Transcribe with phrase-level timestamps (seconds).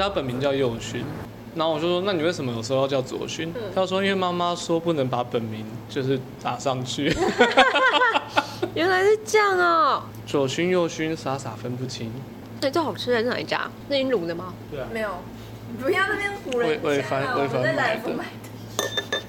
[0.00, 1.04] 他本名叫右勋。
[1.54, 3.52] 然后我就说，那你为什么有时候要叫左勋？
[3.56, 7.12] 嗯、他说，因为妈妈说不能把本名就是打上去。
[8.72, 10.02] 原来是这样哦。
[10.26, 12.12] 左勋右勋，傻傻分不清。
[12.60, 13.68] 对，最好吃的是哪一家？
[13.88, 14.54] 那你卤的吗？
[14.70, 14.86] 对啊。
[14.92, 15.10] 没有，
[15.80, 16.80] 不要那边唬人。
[16.82, 18.10] 魏帆，魏帆买的。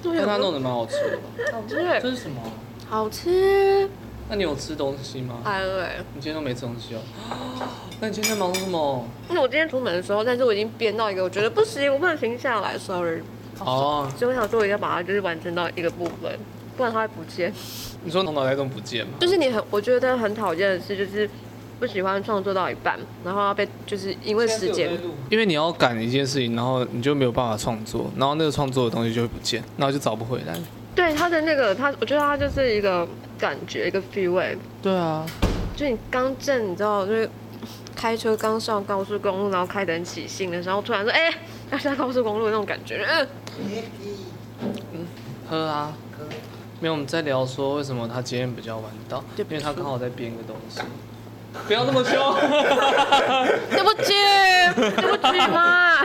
[0.03, 1.19] 但他弄得蛮好吃的。
[1.51, 1.75] 好吃。
[2.01, 2.39] 这是什么？
[2.87, 3.89] 好吃。
[4.31, 5.39] 那你有吃东西吗？
[5.43, 5.67] 还有。
[6.15, 6.99] 你今天都没吃东西哦。
[7.99, 9.05] 那你今天在忙什么？
[9.27, 13.21] 那我今天出门的时候，但是我已经编到一个，我觉得不行，我不能停下来，sorry。
[13.59, 14.09] 哦。
[14.17, 16.39] 所以我想说，我一定要把它就是完成到一个部分，
[16.77, 17.53] 不然它会不见。
[18.05, 19.15] 你说从脑袋中不见吗？
[19.19, 21.29] 就是你很，我觉得很讨厌的事就是。
[21.81, 24.91] 不喜欢创作到一半，然后要被就是因为时间，
[25.31, 30.55] 因为你要赶一件事情，然后你就没有办法创作，然后那个创作的东西就会不见，然后就找不回来。
[30.93, 33.07] 对他的那个，他我觉得他就是一个
[33.41, 34.55] 感觉，一个 feel。
[34.83, 35.25] 对啊，
[35.75, 37.27] 就你刚正，你知道，就是
[37.95, 41.37] 开车刚上高速公路，然后开得很起劲的时候，突然说，哎、欸，
[41.71, 43.03] 要下高速公路的那种感觉。
[43.03, 43.27] 嗯，
[44.93, 45.07] 嗯，
[45.49, 45.91] 喝啊，
[46.79, 50.79] 没有，我们在聊说为什么他今天比较晚到，因为他刚好在编一个东西。
[51.67, 52.15] 不要那么凶！
[53.69, 54.13] 对不起，
[54.73, 55.97] 对不起嘛。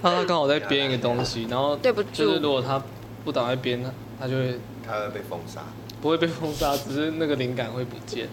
[0.00, 2.80] 他 他刚好在编一个东西，然后对不就是如果他
[3.24, 3.90] 不赶快编，他
[4.20, 5.60] 他就会他会被封杀。
[6.00, 8.28] 不会被封杀，只是那个灵感会不见。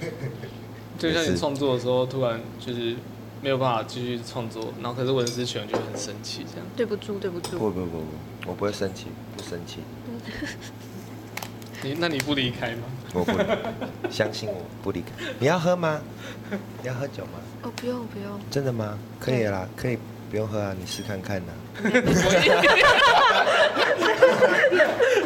[0.98, 2.96] 就像你创作的时候，突然就是
[3.40, 6.66] 没有办法继续创作，然后可是文思泉就很生气，这样。
[6.76, 7.58] 对不住，对不住。
[7.58, 8.04] 不不不不，
[8.48, 9.78] 我不会生气，不生气。
[11.82, 12.82] 你那你不离开吗？
[13.14, 13.32] 我不，
[14.10, 15.08] 相信我不离开。
[15.38, 16.00] 你要喝吗？
[16.82, 17.38] 你要喝酒吗？
[17.62, 18.40] 哦，不用不用。
[18.50, 18.98] 真的吗？
[19.20, 19.96] 可以啦，可以
[20.30, 21.52] 不用喝啊，你试看看呐。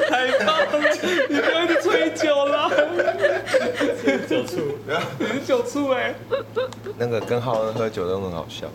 [0.08, 0.66] 太棒了！
[1.28, 2.70] 你不要去吹酒了。
[4.28, 4.78] 酒醋，
[5.18, 6.14] 你是酒醋哎。
[6.98, 8.68] 那个跟浩恩喝酒都很好笑。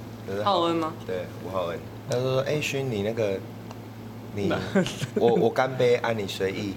[0.43, 0.93] 浩恩吗？
[1.05, 1.79] 对，吴浩恩。
[2.09, 3.37] 他说：“哎，勋，你那个，
[4.33, 4.51] 你
[5.15, 6.73] 我我干杯，啊你随意。”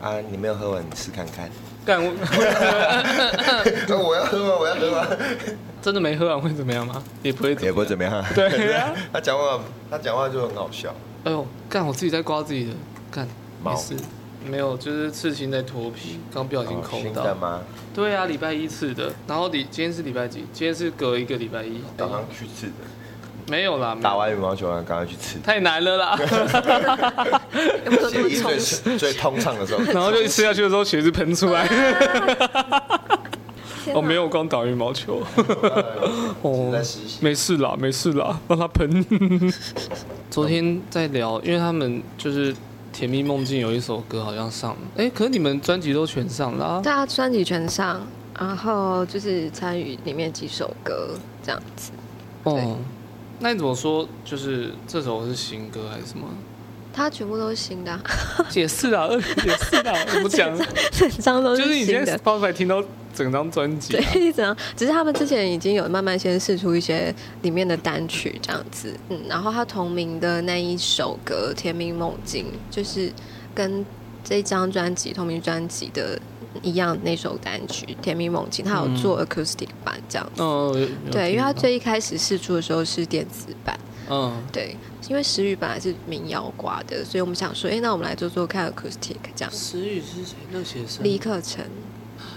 [0.00, 0.20] 啊！
[0.30, 1.50] 你没有喝完，你试看看。
[1.88, 2.12] 干我！
[3.96, 4.56] 我要喝吗？
[4.60, 5.06] 我要喝吗？
[5.80, 7.02] 真的没喝完会怎么样吗？
[7.22, 8.22] 也不会，也不会怎么样。
[8.34, 9.58] 对啊， 他讲话，
[9.90, 10.94] 他讲话就很好笑。
[11.24, 11.86] 哎呦，干！
[11.86, 12.72] 我自己在刮自己的，
[13.10, 13.26] 干。
[13.64, 13.96] 没事，
[14.44, 17.34] 没有，就是刺青在脱皮，刚不小心抠到。
[17.36, 17.60] 吗？
[17.94, 20.44] 对啊，礼拜一刺的，然后你今天是礼拜几？
[20.52, 21.80] 今天是隔一个礼拜一。
[21.96, 22.72] 刚刚去刺的。
[23.48, 25.38] 没有啦，打完羽毛球完，赶快去吃。
[25.40, 26.16] 太难了啦！
[28.10, 31.66] 血液最最通畅的时候，然后就一吃下去的时候，血是喷出来。
[33.94, 35.22] 哦，没有，刚打羽毛球。
[36.42, 36.70] 哦，
[37.20, 39.04] 没事啦，没事啦，帮他喷。
[40.30, 42.52] 昨天在聊，因为他们就是
[42.92, 46.80] 《甜蜜梦境》有一首歌好像上了，哎，可是你们专辑都全上了啊？
[46.82, 48.06] 对啊，专辑全上，
[48.38, 51.92] 然后就是参与里面几首歌这样子。
[52.42, 52.76] 哦。
[53.40, 54.08] 那你怎么说？
[54.24, 56.26] 就是这首是新歌还是什么？
[56.92, 58.02] 它全部都是新的、啊。
[58.54, 60.58] 也是啊，解释啊， 怎么讲？
[60.90, 61.72] 整张都是新的。
[61.72, 62.82] 就是你现在发出来听到
[63.14, 64.56] 整张专辑、啊，对，整张。
[64.76, 73.12] 只是他们之前已经有慢慢先试出一些里面的单曲这样子，嗯，然后他同名的那一首歌《甜蜜梦境》，就是
[73.54, 73.86] 跟
[74.24, 76.20] 这张专辑同名专辑的。
[76.62, 80.42] 一样那首单曲《甜蜜梦境》，他有做 acoustic 版这样子。
[80.42, 83.78] 嗯、对，因为他最一开始试出的时候是电子版。
[84.10, 84.74] 嗯，对，
[85.08, 89.52] 因为时雨本来是民谣挂的，所以我们想说，哎、欸，那我们来做做看 acoustic 这样。
[89.52, 90.34] 时雨是谁？
[90.50, 91.04] 那写生？
[91.04, 91.62] 李克成。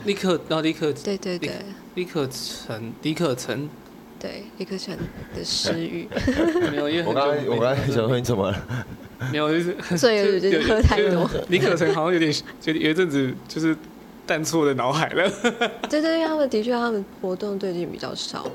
[0.04, 0.92] 李克，然后李克。
[0.92, 1.54] 对对对。
[1.96, 3.70] 李克成，李克成。
[4.20, 4.98] 对，李克成
[5.34, 6.10] 的时雨。
[6.70, 8.68] 没有，因为我刚刚我刚才想说你怎么了？
[9.32, 11.30] 没有，就是 所以有点喝太多。
[11.48, 13.74] 李克成好像有点，就有一阵子就是。
[14.32, 15.30] 淡出我的脑海了。
[15.90, 18.50] 对对因为，他们的确，他们活动最近比较少。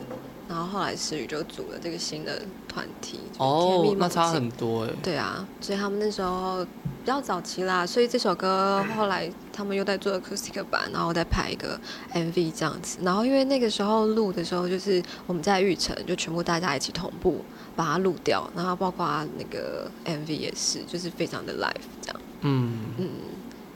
[0.49, 3.21] 然后后来思雨就组了这个新的团体。
[3.37, 4.91] 哦，那差很多哎。
[5.03, 11.79] 对啊，所以他们那时候比较早期啦，所以这首歌后来他们又在做 acoustic 版，然后再拍一个
[12.15, 12.97] MV 这样子。
[13.03, 17.45] 然后因为那个时候录的时候，就是我们在玉城，就全部大家一起同步
[17.75, 19.07] 把它录掉，然后包括
[19.37, 22.21] 那个 MV 也是，就是非常的 live 这样。
[22.41, 23.09] 嗯嗯，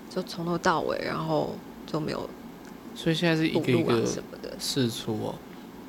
[0.08, 1.52] 就从头到尾，然后。
[1.90, 2.28] 都没有，
[2.94, 4.50] 所以现在是一个一个什么的。
[4.58, 5.34] 试出哦，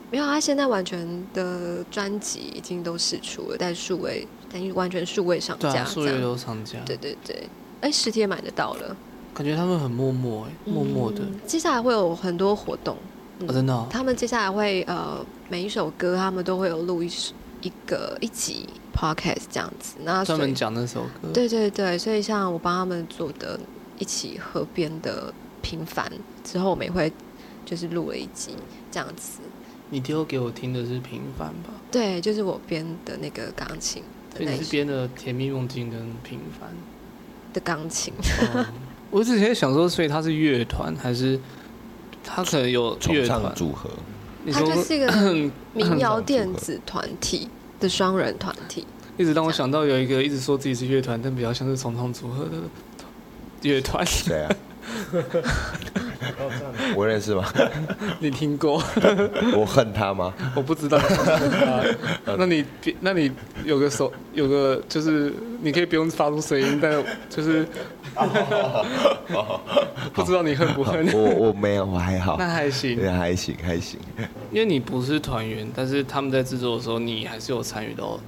[0.09, 7.47] 没有，他现在完全的专辑已经都试出了，但数位等于完全数位上架，数位都上架，对对对，
[7.81, 8.95] 哎，实体也买得到了，
[9.33, 12.97] 感觉他们很默默哎，默默的，嗯，接下来会有很多活动，
[13.39, 13.49] 嗯。
[13.49, 17.11] 哦，真的，哦，他们接下来会呃每一首歌他们都会有录一
[17.61, 23.59] 一个一集 podcast 这样子，那专门讲那首歌，对对对，所以像我帮他们做的
[23.99, 25.33] 一起合编的。
[25.61, 26.11] 平凡
[26.43, 27.11] 之后，我们也会
[27.65, 28.55] 就是录了一集
[28.91, 29.39] 这样子，
[29.89, 31.69] 你丢给我听的是平凡吧？
[31.91, 34.03] 对，就是我编的那个钢琴
[34.33, 34.45] 的那。
[34.45, 36.69] 对，你是编的《甜蜜梦境》跟平凡
[37.53, 38.13] 的钢琴。
[38.53, 38.65] 哦、
[39.09, 41.39] 我之前想说，所以他是乐团还是
[42.23, 43.89] 他可能有乐团组合？
[44.51, 45.11] 他就是一个
[45.73, 47.47] 民谣电子团体
[47.79, 48.87] 的双人团体。
[49.17, 52.51] 一直让我想到有一个一直说自己是乐团，但比较像是重唱组合的
[53.61, 54.03] 乐团。
[54.25, 54.55] 对啊。
[56.95, 57.45] 我认识吗？
[58.19, 58.81] 你听过？
[59.55, 60.33] 我恨他吗？
[60.55, 60.99] 我不知道。
[62.37, 62.65] 那你
[62.99, 63.31] 那你
[63.63, 66.91] 有个手有个就是你可以不用发出声音，但
[67.29, 67.65] 就是
[70.13, 71.07] 不知道你恨不恨？
[71.13, 72.35] 我我没有，我还好。
[72.37, 73.99] 那还行，还行还行。
[74.51, 78.19] 因为你不是团员，但是他们在制作的时候，你还是有参与到。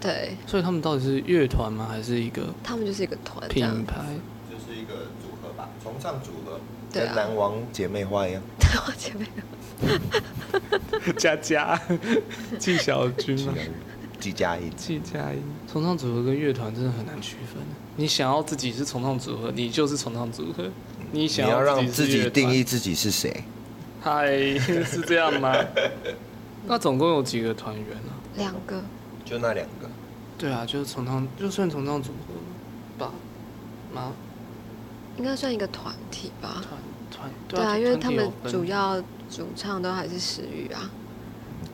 [0.00, 0.36] 对。
[0.46, 1.88] 所以他们到底是乐团吗？
[1.90, 2.42] 还是一个？
[2.62, 3.96] 他们就是一个团品牌。
[5.98, 6.60] 就是一个组合吧，
[6.92, 7.02] 重唱组合。
[7.06, 9.26] 跟男王姐妹花一样， 男王姐妹
[9.80, 11.80] 花， 佳佳，
[12.58, 13.54] 纪晓君吗？
[14.20, 15.42] 纪佳音，纪佳音。
[15.72, 17.62] 重唱组合跟乐团真的很难区分。
[17.96, 20.70] 你想要自己是重唱组合，你就是重唱组合。
[21.12, 23.42] 你想要，你要让自己定义自己是谁？
[24.00, 24.28] 嗨，
[24.58, 25.54] 是这样吗？
[26.66, 28.12] 那总共有几个团员呢？
[28.36, 28.82] 两个，
[29.24, 29.88] 就那两个。
[30.38, 33.12] 对啊，就是重唱，就算重唱组合吧，
[33.94, 34.12] 吗？
[35.18, 36.62] 应该算一个团体吧。
[36.62, 36.80] 团
[37.10, 39.00] 团对啊，因为他们主要
[39.30, 40.90] 主唱都还是时雨啊。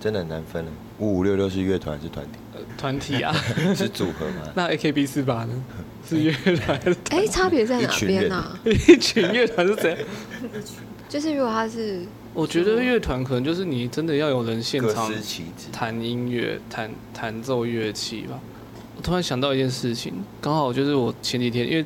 [0.01, 2.39] 真的很难分了，五五六六是乐团还是团体？
[2.77, 3.33] 团体啊，
[3.75, 4.43] 是组合吗？
[4.55, 5.65] 那 AKB 四八呢？
[6.09, 6.81] 是乐团？
[7.11, 8.59] 哎，差别在哪边呢？
[8.65, 9.99] 一群乐团是怎样？
[11.09, 15.11] 就是如果他是，我觉得乐团可能就是你真的要有人现场
[15.73, 18.39] 弹音乐、弹弹奏乐器吧。
[18.97, 21.85] 我突然想到一件事情，刚好就是我前几天因为。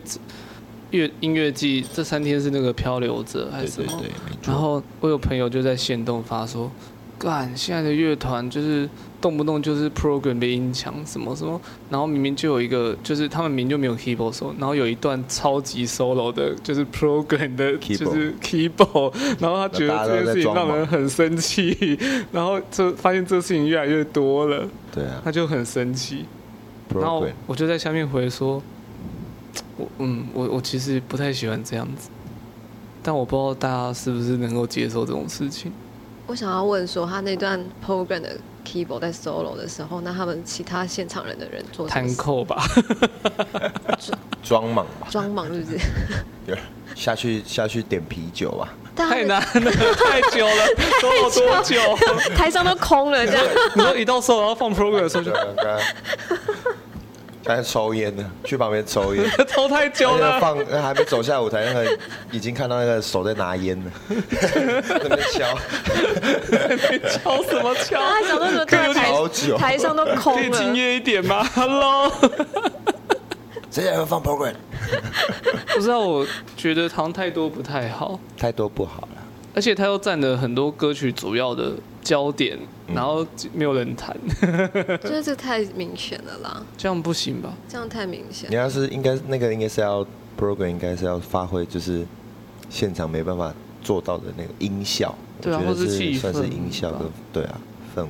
[0.92, 3.88] 乐音乐季这三天是那个漂流者还是什么？
[3.98, 6.70] 对对对，然后我有朋友就在线动发说，
[7.18, 8.88] 干现在的乐团就是
[9.20, 21.98] 动不动就是 program 被音墙什么什么，然后明明就有一个就是他们明明就没有 keyboard solo，然后有一段超级 solo 的，就是 program 的，就是 keyboard，然后他觉得这件事情让人很生气，
[22.32, 26.26] 然后就发现这事情越来越多了，对啊，他就很生气，
[26.94, 28.62] 然后我就在下面回说。
[29.76, 32.08] 我嗯，我我其实不太喜欢这样子，
[33.02, 35.72] 但我不知道大家是不是能够接受这种事情。
[36.26, 42.64] 我想要问说，他那段 program 的 keyboard 在 solo 的时候，那他们其他现场人的人做弹扣 吧，
[44.42, 45.78] 装莽吧，装莽是不是？
[46.46, 46.56] 对，
[46.94, 48.72] 下去下去点啤酒吧。
[48.94, 50.66] 太难了，太久了，
[51.00, 51.80] 多多久？
[52.36, 53.44] 台上都空了，这样。
[53.74, 55.32] 你说一到 solo 然后放 program 的时候就。
[57.44, 60.38] 在抽烟呢，去旁边抽烟， 抽太久了。
[60.40, 61.98] 放还没走下舞台，那个
[62.30, 63.90] 已经看到那个手在拿烟了，
[64.82, 65.58] 在那边敲，
[67.08, 67.98] 敲什么敲？
[68.00, 68.64] 他想说什么？
[68.66, 72.12] 台台上都空了，可以敬业一点吗？Hello，
[73.70, 74.54] 谁还要放 program？
[75.74, 79.08] 不知道，我觉得糖太多不太好，太多不好了。
[79.54, 81.72] 而且他又占了很多歌曲主要的
[82.02, 84.16] 焦点，嗯、然后没有人弹，
[85.00, 86.62] 就是这太明显了啦。
[86.76, 87.54] 这样不行吧？
[87.68, 88.50] 这样太明显。
[88.50, 90.04] 你要是应该那个应该是要
[90.38, 92.04] program，应该是要发挥就是
[92.68, 97.00] 现场没办法做到的那个音效，对啊，我觉得是算是音效的，
[97.32, 97.60] 对啊，
[97.94, 98.08] 氛围。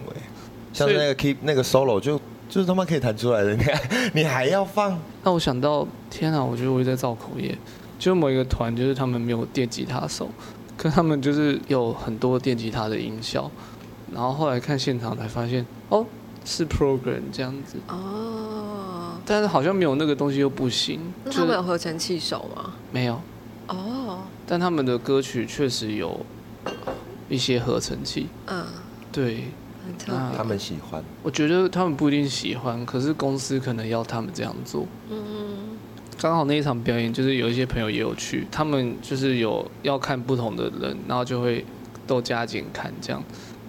[0.73, 2.19] 像那个 keep 那个 solo 就
[2.49, 3.79] 就是他妈可以弹出来的，你看
[4.15, 4.99] 你还要放？
[5.23, 7.57] 那我想到天啊，我觉得我也在造口业，
[7.99, 10.31] 就某一个团就是他们没有电吉他手。
[10.75, 13.49] 可他们就是有很多电吉他的音效，
[14.13, 16.05] 然后后来看现场才发现，哦，
[16.45, 21.01] 是 program 这样子哦，但是好像没有那个东西又不行。
[21.25, 22.75] 那他们有合成器手吗？
[22.91, 23.21] 没有。
[23.69, 24.21] 哦。
[24.47, 26.21] 但他们的歌曲确实有
[27.29, 28.27] 一些合成器。
[28.47, 28.67] 嗯。
[29.11, 29.45] 对。
[30.07, 31.03] 那他们喜欢？
[31.23, 34.87] 我觉得他们不一定喜欢，可是公司可能要他们这样做。
[35.11, 35.19] 嗯。
[36.21, 41.65] 刚好那一场表演，就是有一些朋友也有去，他们就是有要看不同的人，然后就会
[42.07, 43.21] 都加减看这样，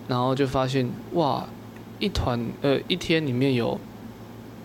[0.08, 1.48] 然后就发现哇，
[2.00, 3.80] 一团呃一天里面有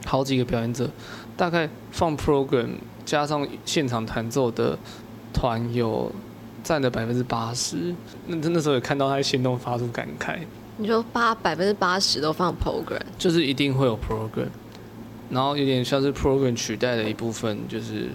[0.05, 0.89] 好几个表演者，
[1.37, 2.69] 大概放 program
[3.05, 4.79] 加上现场弹奏的
[5.33, 6.11] 团有
[6.63, 7.95] 占了百分之八十，
[8.27, 10.39] 那那时候也看到他的心动发出感慨。
[10.77, 14.49] 你说八百分之八十都放 program，就是一定会有 program。
[15.31, 18.09] 然后有点像是 program 取代的一部分，就是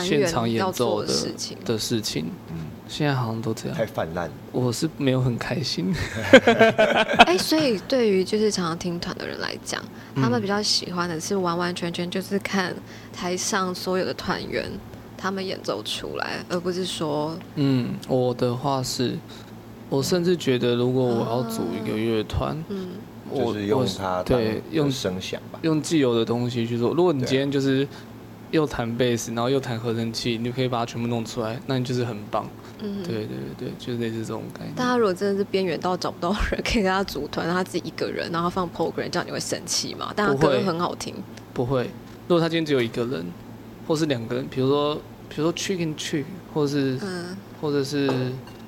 [0.00, 2.26] 现场演奏的事情的事情。
[2.50, 3.76] 嗯，现在好像都这样。
[3.76, 5.94] 太泛滥，我是没有很开心。
[7.26, 9.80] 哎，所以对于就是常常听团的人来讲，
[10.16, 12.74] 他们比较喜欢的是完完全全就是看
[13.12, 14.64] 台上所有的团员
[15.16, 19.18] 他们演奏出来，而不是说，嗯，我的话是，
[19.88, 22.88] 我甚至觉得，如果我要组一个乐团，啊，嗯，
[23.30, 26.94] 我就是用它对用声响吧，用既有的东西去做。
[26.94, 27.86] 如果你今天就是
[28.50, 32.48] 又弹贝斯，然后又弹合成器，你就可以把它全部弄出来，那你就是很棒。
[32.80, 34.74] 嗯，对对对，就是类似这种概念。
[34.74, 40.12] 大家如果真的是边缘到找不到人可以跟他组团，他自己一个人，然后放 program，这样你会生气吗？
[40.14, 41.14] 但他歌很好听。
[41.52, 41.84] 不会。
[42.28, 43.26] 如果他今天只有一个人，
[43.86, 44.94] 或是两个人，比如说
[45.28, 46.24] 比如说 Chicken Chick，
[46.54, 48.10] 或者是嗯，或者是。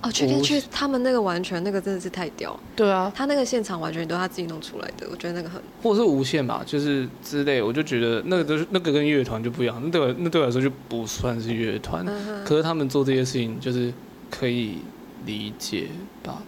[0.02, 2.58] 哦，Chicken Chick 他们那个完全那个真的是太屌。
[2.74, 5.60] 对啊，他那个现场完全都是他自己弄出来的，我觉得那个很。
[5.82, 12.04] 或者是无限吧，就是之类，我就觉得那个都是那个跟乐团就不一样，那对我那对我来说就不算是乐团。
[12.08, 12.44] 嗯。
[12.44, 13.92] 可是他们做这些事情就是
[14.30, 14.78] 可以
[15.26, 15.88] 理解
[16.22, 16.42] 吧？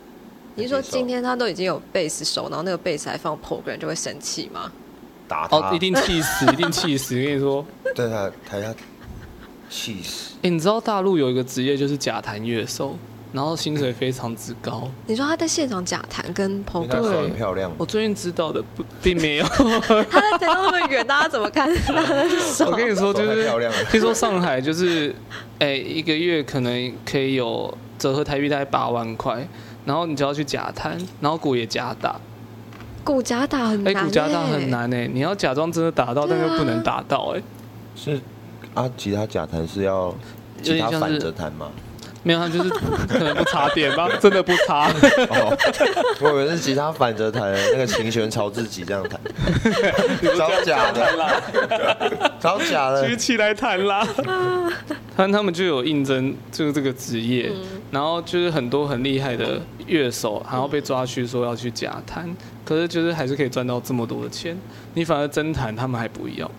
[0.55, 4.71] 你是说今天他都已经有贝斯手，然后那个贝斯还放 program 就会生气吗？
[5.29, 5.57] 打他。
[5.57, 7.19] 哦，一定气死， 一定气死！
[7.19, 8.75] 我跟你说，对他他要
[9.71, 10.35] 气死。
[10.43, 12.97] 哎，你知道大陆有一个职业就是假弹乐手。
[13.33, 14.89] 然后薪水非常之高。
[15.07, 17.73] 你说他在现场假弹跟 PO 对，很漂亮。
[17.79, 19.45] 我最近知道的不并没有。
[20.11, 21.69] 他在弹到那么远，大家怎么看？
[22.67, 23.49] 我跟你说，就是
[23.91, 25.15] 听说上海就是，
[25.59, 29.49] 哎，一个月可能可以有折合台币大概八万块，
[29.85, 32.21] 然后你就要去假弹，然后鼓也假打。
[33.03, 33.97] 鼓假打很难。
[33.97, 37.43] 哎，鼓假打很难哎，你要假装真的打到，但又不能打到哎。
[37.97, 38.21] 是
[38.75, 40.15] 啊，吉他假弹是要
[40.63, 41.69] 吉他反着弹吗？
[42.25, 44.89] 没有，他就是可能不插电吧，真的不插。
[45.29, 45.57] 哦，
[46.21, 49.21] 我以为是吉他反着弹，那个琴弦朝自己这样弹，
[50.39, 54.07] 找假的，造假的，举起来弹啦。
[55.17, 57.51] 他他们就有应征，就是这个职业，
[57.91, 62.29] 然后就是很多很厉害的乐手，然后被抓去说要去假弹，
[62.65, 64.57] 可是就是还是可以赚到这么多的钱。
[64.95, 66.51] 你反而真弹，他们还不要。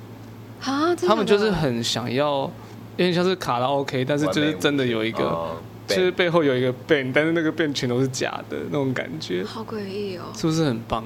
[0.62, 2.52] 啊，他们就是很想要。
[2.98, 5.58] 有点像是卡拉 OK，但是就是真的有一个，哦、
[5.88, 11.04] 就是背后有一个 band，但是那个 band 全都是假的那种感觉，好诡异哦，是不是很棒？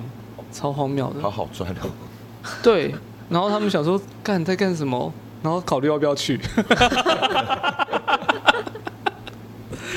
[0.52, 1.90] 超荒谬的，好好赚哦。
[2.64, 2.94] 对，
[3.30, 5.12] 然后他们想说干在干什么，
[5.44, 6.40] 然后考虑要不要去。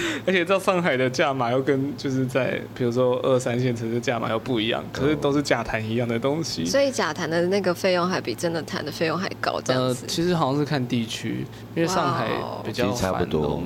[0.26, 10.04] 而且到上海的价码又跟就是在比如说二三线城市价码又不一样，可是都是假弹一样的东西，所以假弹的那个费用还比真的弹的费用还高，这样子。
[10.04, 12.28] 呃，其实好像是看地区，因为上海
[12.64, 13.62] 比较差不多。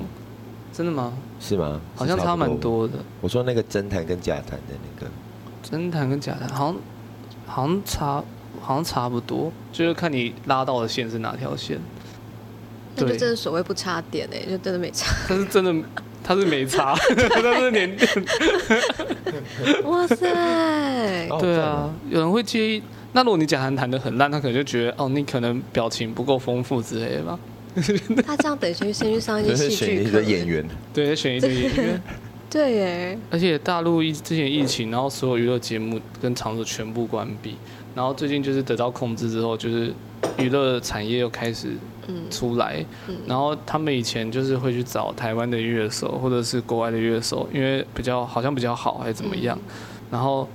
[0.71, 1.13] 真的吗？
[1.39, 1.79] 是吗？
[1.95, 2.95] 好像差蛮多的。
[3.21, 5.09] 我说那个真弹跟假弹的那个，
[5.63, 6.75] 真弹跟假弹好像
[7.45, 8.23] 好像差
[8.59, 11.79] 好像差不多，就是看你拉到的线是哪条线。
[12.97, 15.15] 那就真的所谓不差点哎，就真的没差。
[15.29, 15.73] 但是真的。
[16.25, 18.09] 他是没差， 他是连电。
[19.83, 20.17] 哇塞！
[21.39, 22.81] 对啊，有人会介意。
[23.13, 27.39] 那如果你讲弹弹得很烂，他可能就觉得哦，你可能表情不够丰富之类的吧。
[28.25, 30.19] 他这样等于先去上一些戏剧课。
[30.21, 30.65] 演员。
[30.91, 32.01] 对，选一个演员。
[32.49, 33.19] 对耶。
[33.29, 37.55] 而且大陆疫之前疫情，然后所有娱乐节目跟场所全部关闭，
[37.93, 39.93] 然后最近就是得到控制之后，就是
[40.39, 41.73] 娱乐产业又开始。
[42.29, 42.85] 出来，
[43.27, 49.57] 然后他们以前就是会去找台湾的乐手或者是国外的乐手，因为比较好像比较好还是怎么样，
[50.11, 50.47] 然后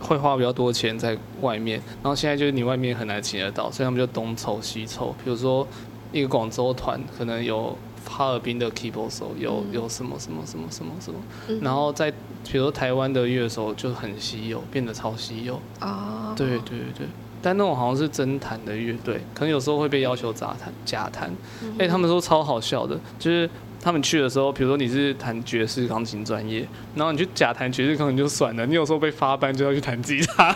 [0.00, 5.66] 会花比较多钱在外面，然后现在就是你外面很难请得到，所以他们就东凑西凑，比如说
[6.12, 7.76] 一个广州团可能有
[8.08, 15.60] 哈尔滨的 keyboard 手，有有什么什么什么什么什么，然后在比如说台湾的乐手就很稀有，变得超稀有。
[15.78, 17.06] 啊，对对对对。
[17.42, 21.30] 但那种好像是真弹的乐队，可能有时候会被要求假弹假弹。
[21.78, 23.48] 哎，他们说超好笑的，就是
[23.82, 30.54] 他们去的时候，比如说你是弹爵士钢琴专业，然后你去假弹爵士钢琴就算了，你有时候被发班就要去弹吉他。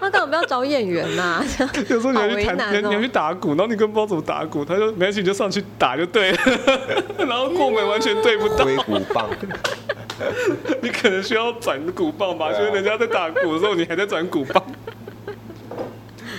[0.00, 1.44] 那干嘛不要找演员呐、啊？
[1.88, 6.38] 有时候你要去弹，你要去打鼓，然后你根本不知道怎么打鼓，他就没关系，你就上去打就对了，
[7.26, 8.64] 然后过门完全对不到。
[8.64, 9.28] 挥鼓棒。
[10.82, 12.52] 你可能需要转鼓棒吧？
[12.52, 14.62] 就是人家在打鼓的时候，你还在转鼓棒，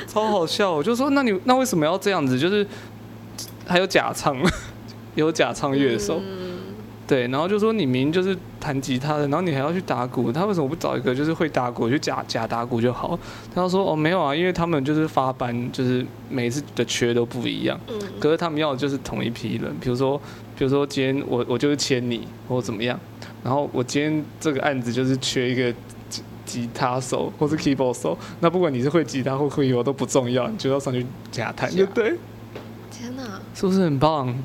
[0.08, 0.72] 超好笑。
[0.72, 2.39] 我就说，那你那为什么要这样子？
[2.39, 2.65] 就是
[3.67, 4.38] 还有假唱，
[5.15, 6.22] 有假唱乐手，
[7.08, 7.27] 对。
[7.27, 13.17] 然后就说你明明就是弹吉他的，然后你还要去打鼓，他为什么不找一个就是会打鼓，就假假打鼓就好？
[13.53, 17.79] 他说哦没有啊，因为他们就是发班，就是每次的缺都不一样。
[18.20, 20.20] 可是他们要的就是同一批人，比如说
[20.58, 22.98] 比如说今天我我就是签你，或怎么样。
[23.46, 25.72] 然后我今天这个案子就是缺一个
[26.10, 32.18] 吉吉他手或是 keyboard 手，那不管你是会吉他或会乐都不重要，你就要上去假弹，对不对？
[32.90, 34.36] 天哪，是不是很棒？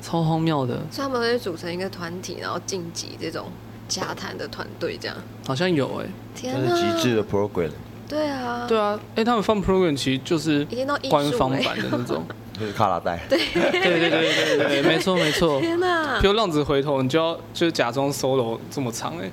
[0.00, 0.74] 超荒谬的。
[0.90, 3.46] 所以他们会组成一个团体，然后晋级这种
[3.86, 5.16] 假弹的团队，这样
[5.46, 6.10] 好像有哎、欸。
[6.34, 7.70] 天哪，极致的 program。
[8.08, 10.66] 对啊，对啊，哎，他们放 program 其实就是
[11.08, 12.24] 官方版的那种。
[12.62, 13.18] 就是卡拉带。
[13.28, 15.60] 对对对对对对，没错没错。
[15.60, 16.20] 天哪！
[16.20, 19.28] 比如浪子回头，你就要就是假装 solo 这么长哎。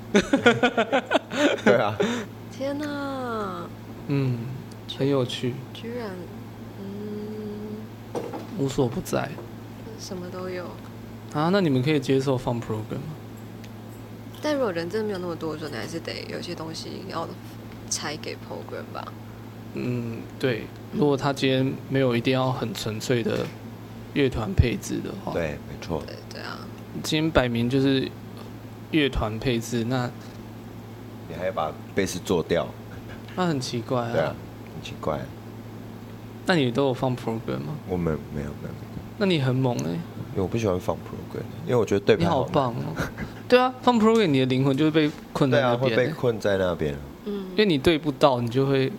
[1.64, 1.96] 对啊。
[2.50, 3.66] 天哪！
[4.08, 4.40] 嗯，
[4.98, 5.54] 很有趣。
[5.72, 6.10] 居然，
[6.80, 8.20] 嗯，
[8.58, 9.30] 无所不在。
[10.00, 10.64] 什么都有。
[11.32, 13.14] 啊，那你们可以接受放 program 吗？
[14.42, 17.28] 但如果人真的没有那么多的时候，你还是得有些东西要
[17.88, 19.04] 拆给 program 吧。
[19.74, 20.64] 嗯，对。
[20.92, 23.46] 如果他今天没有一定要很纯粹的
[24.14, 26.02] 乐团配置的话，对，没错。
[26.06, 26.58] 对对啊。
[27.02, 28.08] 今天摆明就是
[28.90, 30.10] 乐团配置，那
[31.28, 32.66] 你还要把贝斯做掉，
[33.36, 34.12] 那很奇怪啊。
[34.12, 34.34] 对啊，
[34.74, 35.20] 很奇怪。
[36.46, 37.76] 那你都有放 program 吗？
[37.88, 38.74] 我们没有，没有。
[39.18, 39.90] 那你很猛哎。
[40.32, 42.22] 因为我不喜欢放 program，因为我觉得对不。
[42.22, 42.94] 你好棒哦。
[43.48, 46.94] 对啊，放 program 你的灵魂就会被困在那边，会被困在那边。
[47.24, 48.90] 嗯，因为你对不到，你就会，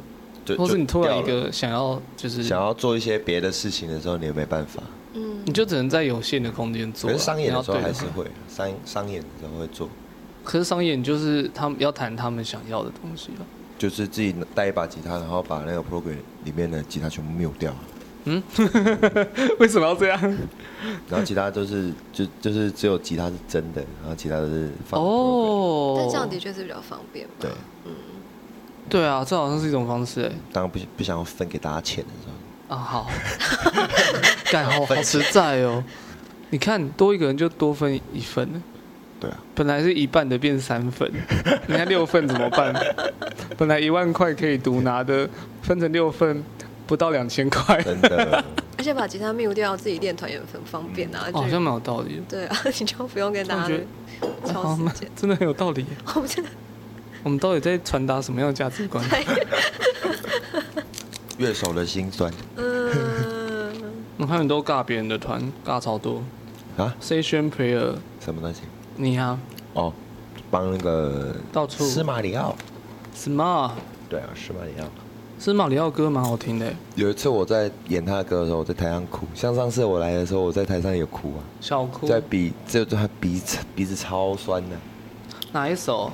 [0.57, 4.81] 或是你突然一个想要就是想要做一些别的事情的时候，你也没办法。
[5.13, 7.09] 嗯，你就只能在有限的空间做。
[7.09, 9.89] 可是商演的时候还是会，商商演的时候会做。
[10.43, 13.45] 可是商演就是他们要弹他们想要的东西了。
[13.77, 17.73] 就是自己带一把吉他，然后把那个 program 里面的吉他全部 mute 掉。
[18.25, 18.41] 嗯，
[19.57, 20.19] 为什么要这样？
[21.09, 25.01] 然后其他都是就就是只有吉他是真的，然后其他都是放。
[25.01, 27.27] 哦，但这样的确是比较方便。
[27.39, 27.49] 对，
[27.85, 27.91] 嗯，
[28.91, 30.31] 对啊，这好像是一种方式哎。
[30.53, 32.75] 当然不不想要分给大家钱的时候。
[32.75, 33.09] 啊，好，
[34.51, 35.83] 干好好实在哦。
[36.49, 38.61] 你看多一个人就多分一份。
[39.19, 41.11] 对啊，本来是一半的变三份，
[41.67, 42.73] 你看六份怎么办？
[43.57, 45.29] 本来一万块可以独拿的，
[45.61, 46.43] 分成六份。
[46.87, 48.43] 不到两千块，真的。
[48.77, 51.25] 而且把吉他 mute 掉，自己练团也很方便啊。
[51.31, 52.21] 好像蛮有道理。
[52.27, 53.73] 对啊，你就不用跟大家
[54.45, 55.85] 超时间，真的很有道理。
[56.15, 56.27] 我
[57.23, 59.03] 我们到底在传达什么样的价值观？
[61.37, 62.31] 乐手的心酸。
[62.55, 62.91] 嗯。
[64.17, 66.21] 我看很多尬别人的团，尬超多
[66.77, 66.95] 啊。
[67.01, 68.61] Session Prayer 什么东西？
[68.95, 69.39] 你啊？
[69.73, 69.91] 哦，
[70.51, 71.83] 帮那个到处。
[71.83, 72.55] 司马里奥。
[73.15, 73.71] Smart。
[74.07, 74.85] 对啊，司马里奥。
[75.39, 76.71] 司马里奥歌蛮好听的。
[76.93, 79.25] 有一次我在演他的歌的时候，我在台上哭。
[79.33, 81.41] 像上次我来的时候，我在台上也哭啊。
[81.59, 82.07] 小哭。
[82.07, 84.75] 在鼻，就他鼻子鼻子超酸的。
[85.51, 86.11] 哪一首？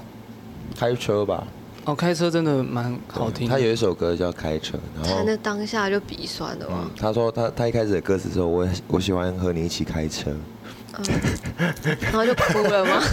[0.75, 1.45] 开车吧。
[1.86, 3.47] 哦，开车真的蛮好听。
[3.47, 6.91] 他有一首歌叫《开车》，然后他那当下就鼻酸了嘛、嗯。
[6.99, 10.32] 他说他他一开始的歌词说，我我喜欢和你一起开车。
[10.97, 11.06] 嗯。
[12.01, 13.01] 然后就哭了吗？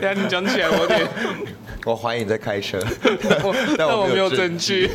[0.00, 1.06] 下你讲起来我有点。
[1.84, 2.80] 我怀疑你在开车，
[3.76, 4.88] 但我没有证据。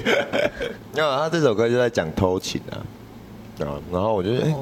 [0.94, 2.80] 没有，他这首歌就在讲偷情啊，
[3.92, 4.56] 然后我觉得，哎，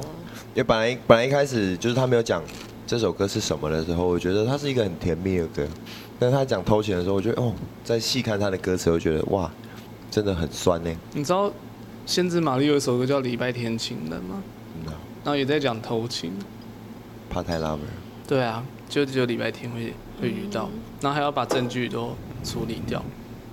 [0.54, 2.42] 也本来本来一开始就是他没有讲
[2.86, 5.66] 这首歌是什么的时候，我觉得它是一个很甜蜜的歌。
[6.18, 7.52] 但是他讲偷情的时候，我觉得哦，
[7.84, 9.50] 在细看他的歌词，我觉得哇，
[10.10, 10.90] 真的很酸呢。
[11.12, 11.52] 你知道
[12.06, 14.42] 先知玛丽有一首歌叫《礼拜天情人》吗？
[15.22, 16.32] 然后也在讲偷情。
[17.30, 17.80] Part Time Lover。
[18.26, 20.70] 对啊，就只有礼拜天会会遇到。
[21.00, 23.04] 然后还要把证据都处理掉，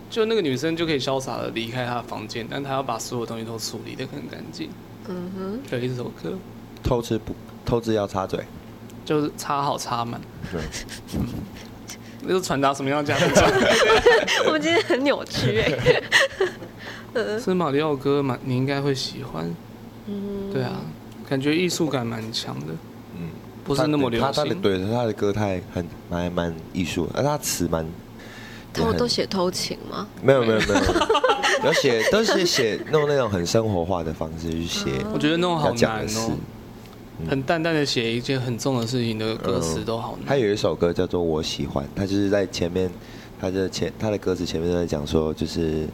[0.10, 4.70] 就那个女生就可以潇洒的离开她的房间，但她要把所有东西都处理的很干净。
[5.10, 6.38] 嗯哼，有一首歌，
[6.82, 8.40] 偷吃不偷吃要插嘴，
[9.06, 10.20] 就是插好插满。
[10.52, 10.62] 对，
[12.22, 13.52] 那就传达什么样的价值观？
[14.48, 16.02] 我们今天很扭曲哎。
[17.40, 19.54] 司马里奥歌蛮，你应该会喜欢。
[20.08, 20.82] 嗯，对啊，
[21.30, 22.74] 感觉艺术感蛮强的。
[23.18, 23.30] 嗯。
[23.64, 24.32] 不是那么流行。
[24.34, 27.86] 他的对他的歌太很蛮蛮艺术，而他词蛮。
[28.74, 30.08] 他们都写偷情吗？
[30.22, 34.90] 没有没有没有，有 写都是写弄那种很生活化的方式去写。
[35.14, 36.32] 我觉得弄好难哦。
[37.30, 40.26] 很淡淡的写一件很重的事情的歌词都好难。
[40.28, 42.90] 他有一首歌叫做《我喜欢》，他就是在前面，
[43.40, 45.88] 他的前他的歌词前面都在讲说，就是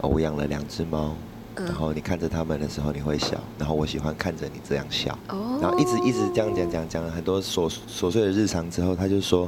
[0.00, 1.14] 我养了两只猫。
[1.54, 3.38] 然后你看着他们的时候，你会笑。
[3.58, 5.16] 然后我喜欢看着你这样笑。
[5.60, 9.46] 然后一直一直这样讲讲讲了很多琐琐碎的日常之后，他就说，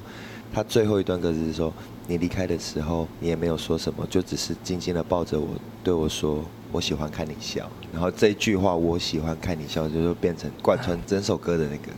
[0.52, 1.72] 他最后一段歌词是说，
[2.06, 5.48] 你离开的时候，你也没有说什么，就只是静静的抱着我，
[5.82, 7.70] 对我说，我喜欢看你笑。
[7.92, 11.92] 然后这一句话，我喜欢看你笑，就是变成贯穿整首歌的那个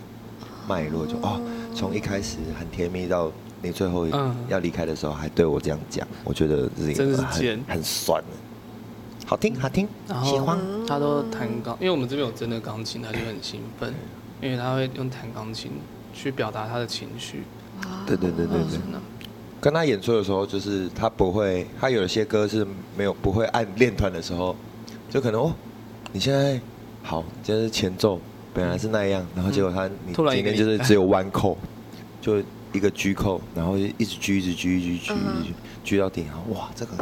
[0.69, 1.41] 脉络，就哦，
[1.75, 4.07] 从一开始很甜蜜到你最后
[4.51, 8.23] 要离开的时候，还对我这样讲，我觉得是一个很很酸。
[9.25, 9.89] 好听，好听，
[10.23, 13.95] 喜欢他都弹钢，因为我们这边有真的钢琴，他就很兴奋，
[14.43, 15.73] 因为他会用弹钢琴
[16.13, 17.45] 去表达他的情绪。
[18.07, 18.79] 对对对对对。
[19.61, 22.67] 跟他演出的时候，就是他不会，他有些歌是
[22.97, 24.55] 没有不会按练团的时候，
[25.11, 25.53] 就可能哦，
[26.13, 26.61] 你现在
[27.03, 28.21] 好，就是前奏
[28.53, 31.57] 本来是那样，然后结果他你今天就是只有弯扣，
[32.21, 32.43] 就
[32.73, 36.93] 一个 G 扣，然后一直 G 一直 G 一直 G 一直 G 到底，哇，这个。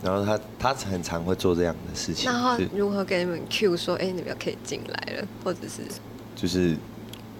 [0.00, 2.30] 然后他他很常会做这样的事情。
[2.30, 5.82] 然后如何给你们 Q 说，哎，你们可以进来了，或者是
[6.36, 6.76] 就是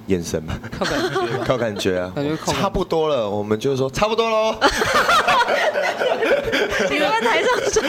[0.09, 4.55] 眼神嘛，靠感觉，靠感觉啊，感觉差不多了，我们就说差不多喽。
[6.91, 7.83] 你们在台上说，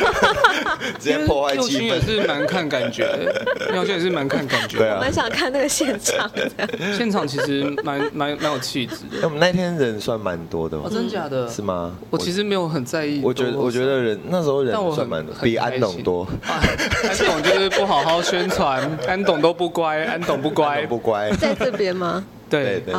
[0.99, 1.83] 直接破坏气氛。
[1.83, 4.77] 也是蛮看感觉的，廖也是蛮看感觉。
[4.79, 6.49] 对啊，蛮想看那个现场的。
[6.97, 9.19] 现场其实蛮蛮蛮有气质的。
[9.23, 11.47] 我们那天人算蛮多的，哦，真假的？
[11.49, 11.95] 是吗？
[12.09, 13.21] 我其实没有很在意。
[13.23, 16.27] 我觉得我觉得人那时候人算蛮多，比安董多。
[16.47, 16.59] 安
[17.17, 21.29] 董就是不好好宣传，安董都不乖，安董不乖不乖。
[21.39, 22.08] 在这边吗？
[22.49, 22.93] 对对。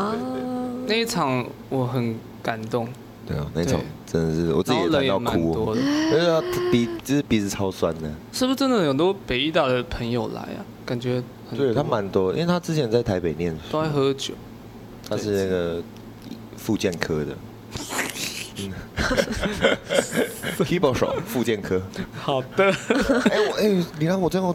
[0.86, 2.88] 那一场我很感动。
[3.26, 6.42] 对啊，那场真的是我自己也看到哭，因为他
[6.72, 8.10] 鼻就是鼻子超酸的。
[8.32, 10.64] 是不是真的有很多北艺大的朋友来啊？
[10.84, 11.22] 感觉
[11.56, 14.34] 对他蛮多，因为他之前在台北念书，都爱喝酒。
[15.08, 15.80] 他是那个
[16.56, 17.32] 复健科的，
[20.64, 21.80] keyboard 手，复健科。
[22.20, 22.64] 好的。
[23.30, 24.54] 哎我哎，你看我这样，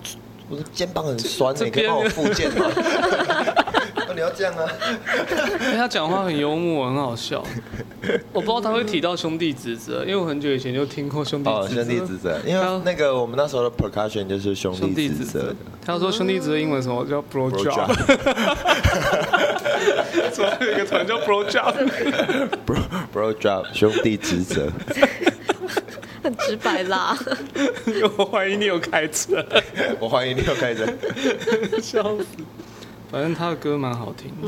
[0.50, 2.66] 我的肩膀很酸，你可以帮我复健吗？
[4.16, 4.66] 你要这样啊！
[5.76, 7.44] 他讲话很幽默，很好笑。
[8.32, 11.84] 我不知道他会提到兄弟职责，因为我很久以前就听过兄弟职责。
[11.84, 15.54] 兄弟职责，因为那个我们那时候的 percussion 就是兄弟职责。
[15.86, 17.94] 他说兄弟职责英文什么叫 bro job？
[20.34, 22.78] 说有一个团叫 bro job，bro
[23.14, 24.72] bro job 兄弟职责，
[26.24, 27.18] 很直白啦。
[28.18, 29.46] 我怀疑你有开车，
[30.00, 30.86] 我怀疑你有开车，
[31.82, 32.26] 笑死。
[33.16, 34.48] 反正他的歌蛮好听的，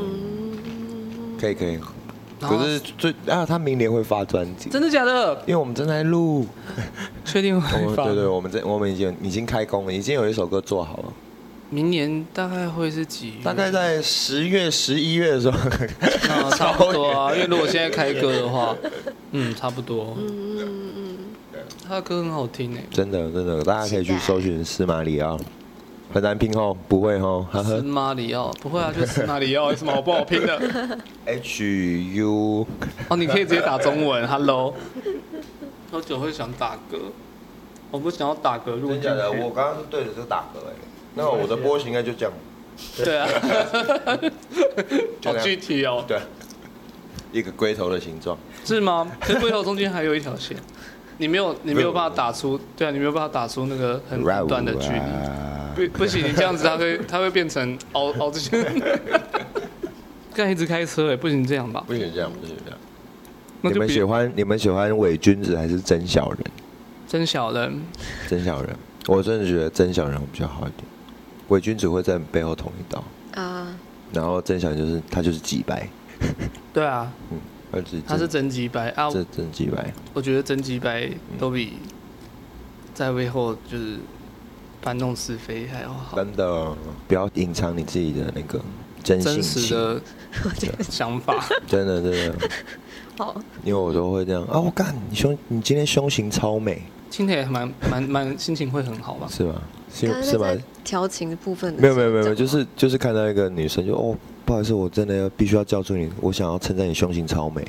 [1.40, 1.78] 可以可以。
[2.38, 5.32] 可是最啊，他明年会发专辑，真的假的？
[5.46, 6.46] 因为我们正在录，
[7.24, 8.04] 确定会 发？
[8.04, 11.04] 对对，我们在我们已经已经开工了，已经有一首歌做好了。
[11.70, 13.42] 明年大概会是几月？
[13.42, 15.58] 大概在十月、十一月的时候，
[16.54, 17.32] 差不多啊。
[17.34, 18.76] 因为如果现在开歌的话，
[19.32, 20.14] 嗯，差不多。
[20.18, 21.16] 嗯嗯嗯，
[21.88, 25.40] 他的歌很好听诶，真的真的，大家可以去搜寻司马里奥。
[26.18, 27.46] 很难拼哦，不会哦。
[27.64, 30.60] 司马里奥不会啊，就是马里奥 有什么好不好拼的
[31.26, 32.66] ？H U
[33.08, 34.26] 哦，你可以直接打中文。
[34.26, 34.74] Hello，
[35.92, 36.98] 喝酒会想打嗝，
[37.92, 38.80] 我不想要打嗝。
[38.80, 39.30] 真的假的？
[39.30, 40.74] 我刚刚是对着这个打嗝哎。
[41.14, 42.32] 那我的波形应该就这样。
[42.96, 43.28] 对啊，
[45.24, 46.04] 好具体哦。
[46.08, 46.18] 对，
[47.30, 48.36] 一个龟头的形状。
[48.64, 49.06] 是吗？
[49.20, 50.56] 可是龟头中间还有一条线，
[51.18, 52.58] 你没有，你没有办法打出。
[52.76, 55.00] 对啊，你没有办法打出那个很短的距离。
[55.78, 58.64] 不不行，你这样子他会他会变成凹凹这些。
[60.34, 61.84] 刚一直开车哎，不行这样吧？
[61.86, 62.78] 不行这样，不行这样。
[63.60, 66.40] 你们喜欢你们喜欢伪君子还是真小人？
[67.06, 67.80] 真小人。
[68.28, 70.84] 真小人，我真的觉得真小人比较好一点。
[71.48, 73.04] 伪君子会在你背后捅一刀
[73.40, 73.74] 啊，
[74.12, 75.88] 然后真小人就是他就是几白。
[76.74, 79.92] 对啊，嗯，他是真几白啊，这真几白。
[80.12, 81.74] 我觉得真几白都比
[82.94, 83.96] 在背后就是。
[84.82, 86.72] 搬弄是非还要好，真的
[87.06, 88.60] 不要隐藏你自己的那个
[89.02, 90.00] 真心真实的
[90.88, 92.34] 想法，真的真的
[93.16, 94.60] 好，因为我都会这样啊！
[94.60, 99.26] 我干，你胸，你今天胸型超美，今天也蛮蛮蛮心情会很好吧？
[99.30, 99.60] 是吗？
[99.92, 100.46] 是是吗？
[100.84, 107.66] 调情的部分没有没有没有，就是就是看到一个女生就哦，不好意思，我真的要必须要叫住你，我想要称赞你胸型超美。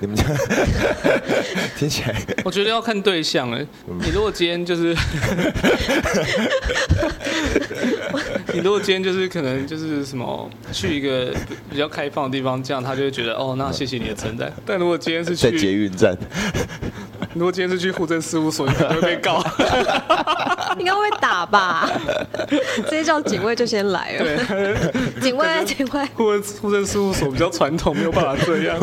[0.00, 0.24] 你们家
[1.76, 2.14] 听起来，
[2.44, 3.66] 我觉得要看对象哎。
[3.86, 4.94] 你如果今天就是，
[8.52, 11.32] 你如果今天就是可能就是什么去一个
[11.70, 14.52] 比较开放的地方，这样他就会觉得哦，那谢谢你的称赞。
[14.66, 16.14] 但如果今天是去在捷运站，
[17.34, 19.42] 如果今天是去户政事务所，你可能会被告，
[20.78, 21.90] 应该会打吧？
[22.84, 24.24] 直接叫警卫就先来了。
[24.46, 24.76] 对，
[25.20, 26.04] 警卫，警卫。
[26.14, 28.78] 户政户政事务所比较传统，没有办法这样。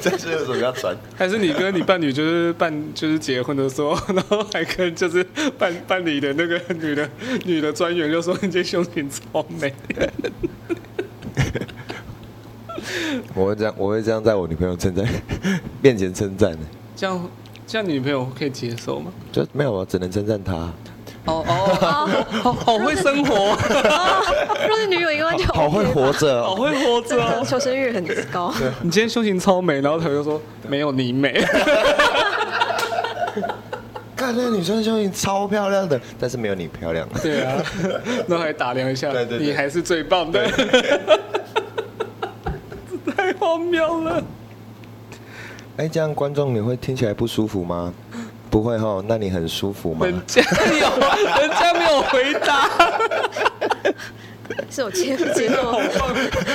[0.00, 0.96] 这是有什么要传？
[1.16, 5.24] 还是你跟你伴侣就是办就是结婚的时候，然后还跟就是
[5.58, 7.08] 办办理的那个女的
[7.44, 9.74] 女的专员就说你这胸型超美。
[13.34, 15.04] 我会这样，我会这样在我女朋友称赞
[15.80, 16.58] 面前称赞的。
[16.96, 17.30] 这样
[17.68, 19.12] 这样女朋友可以接受吗？
[19.30, 20.54] 就没有，啊只能称赞她。
[21.26, 22.06] 哦哦，
[22.42, 23.54] 好 好会生活。
[24.66, 28.02] 若是女友一个就好会活着，好会活着，求生欲很
[28.32, 28.50] 高。
[28.80, 31.44] 你今天胸型超美，然后他就说没有你美。
[34.16, 37.06] 看那个女生胸型超漂亮的，但是没有你漂亮。
[37.22, 37.62] 对啊，
[38.26, 40.50] 然后还打量一下，你还是最棒的。
[43.14, 44.24] 太荒谬了。
[45.78, 47.94] 哎，这样观众你会听起来不舒服吗？
[48.50, 50.04] 不会哈，那你很舒服吗？
[50.04, 50.90] 人家有，
[51.40, 52.68] 人家没有回答。
[54.70, 55.72] 是我接接受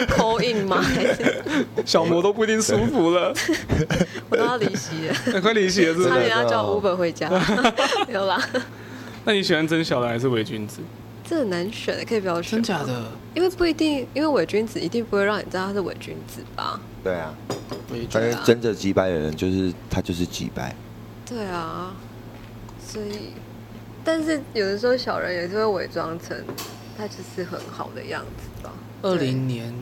[0.07, 0.83] call in 吗？
[1.85, 3.33] 小魔都不一定舒服了？
[4.29, 6.09] 我都要离席了，快离席了，是不是？
[6.09, 7.29] 差点要叫 Uber 回家，
[8.07, 8.37] 没有啦。
[9.23, 10.79] 那你喜欢真小的还是伪君子？
[11.33, 12.51] 这很难选的，可以不要选。
[12.51, 13.11] 真假的？
[13.33, 16.79] 因为不一定，因为伪君子一定不会让你知道他是伪君子吧？
[17.03, 17.33] 对啊，
[18.11, 20.75] 但是真的击败的人就是他，就是击败。
[21.25, 21.95] 对啊，
[22.79, 23.31] 所以，
[24.03, 26.37] 但是有的时候小人也是会伪装成
[26.95, 28.71] 他就是很好的样子吧。
[29.01, 29.73] 二零年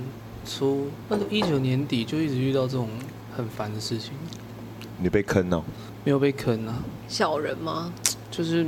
[0.45, 2.87] 初，那个一九年底就一直遇到这种
[3.35, 4.13] 很烦的事情。
[4.97, 5.61] 你被坑了？
[6.05, 6.81] 没有被坑啊。
[7.09, 7.91] 小人吗？
[8.31, 8.65] 就是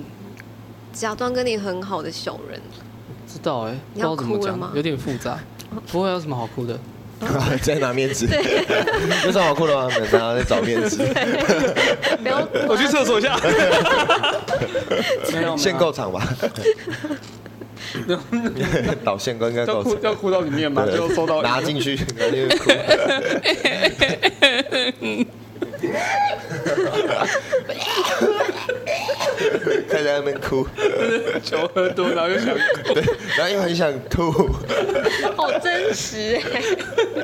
[0.94, 2.62] 假装跟你很好的小人。
[3.28, 5.40] 知道哎、欸，不知道怎么讲，有点复杂。
[5.92, 6.80] 不会有什么好哭的。
[7.62, 8.26] 在拿面纸，
[9.26, 9.90] 有什么好哭的吗？
[10.12, 10.98] 然后在找面纸。
[10.98, 13.40] 不要， 我去厕所一下。
[15.32, 16.22] 没有，限购场吧。
[19.06, 19.84] 导线应该够。
[20.02, 20.86] 要哭到里面吗？
[20.86, 22.72] 就收到拿进去，拿进去哭。
[30.04, 30.68] 他在那边哭，
[31.42, 33.04] 酒喝多，然后又想哭，对，
[33.38, 34.32] 然后又很想吐，
[35.36, 36.40] 好真实。
[36.54, 36.62] 哎，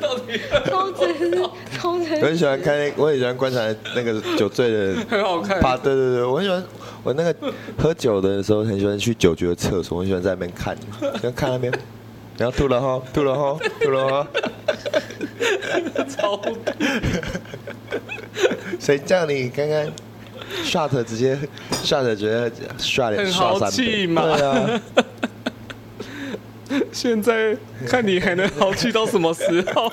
[0.00, 0.40] 到底？
[0.66, 1.30] 超真实，
[1.78, 2.16] 超真实。
[2.20, 3.60] 我很喜欢看那，我很喜欢观察
[3.94, 5.60] 那个酒醉的人，很好看。
[5.82, 6.64] 对对对，我很喜欢，
[7.02, 7.34] 我那个
[7.78, 10.76] 喝酒的时候很喜欢去酒局的厕所，我很喜欢在那边看，
[11.22, 11.72] 就看那边，
[12.38, 14.26] 然后吐了哈，吐了哈，吐了哈，
[16.08, 16.40] 超。
[18.78, 19.86] 谁叫你刚刚
[20.64, 21.38] shot 直接
[21.82, 24.22] shot 直接 shot 很豪气嘛？
[24.36, 24.80] 对啊。
[26.92, 29.92] 现在看你还能豪气到什么时候？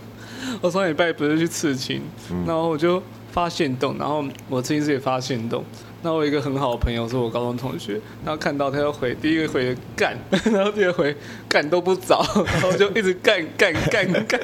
[0.62, 2.00] 我上礼拜不是去刺青，
[2.46, 5.62] 然后我就发现洞，然后我刺青师也发现洞。
[6.00, 10.16] 那我有一个很好的朋友是我高中同学，然后看到他要回，第一个回干，
[10.52, 11.14] 然后第二回
[11.48, 14.40] 干都不找，然后就一直干干干干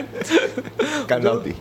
[1.06, 1.52] 干到底。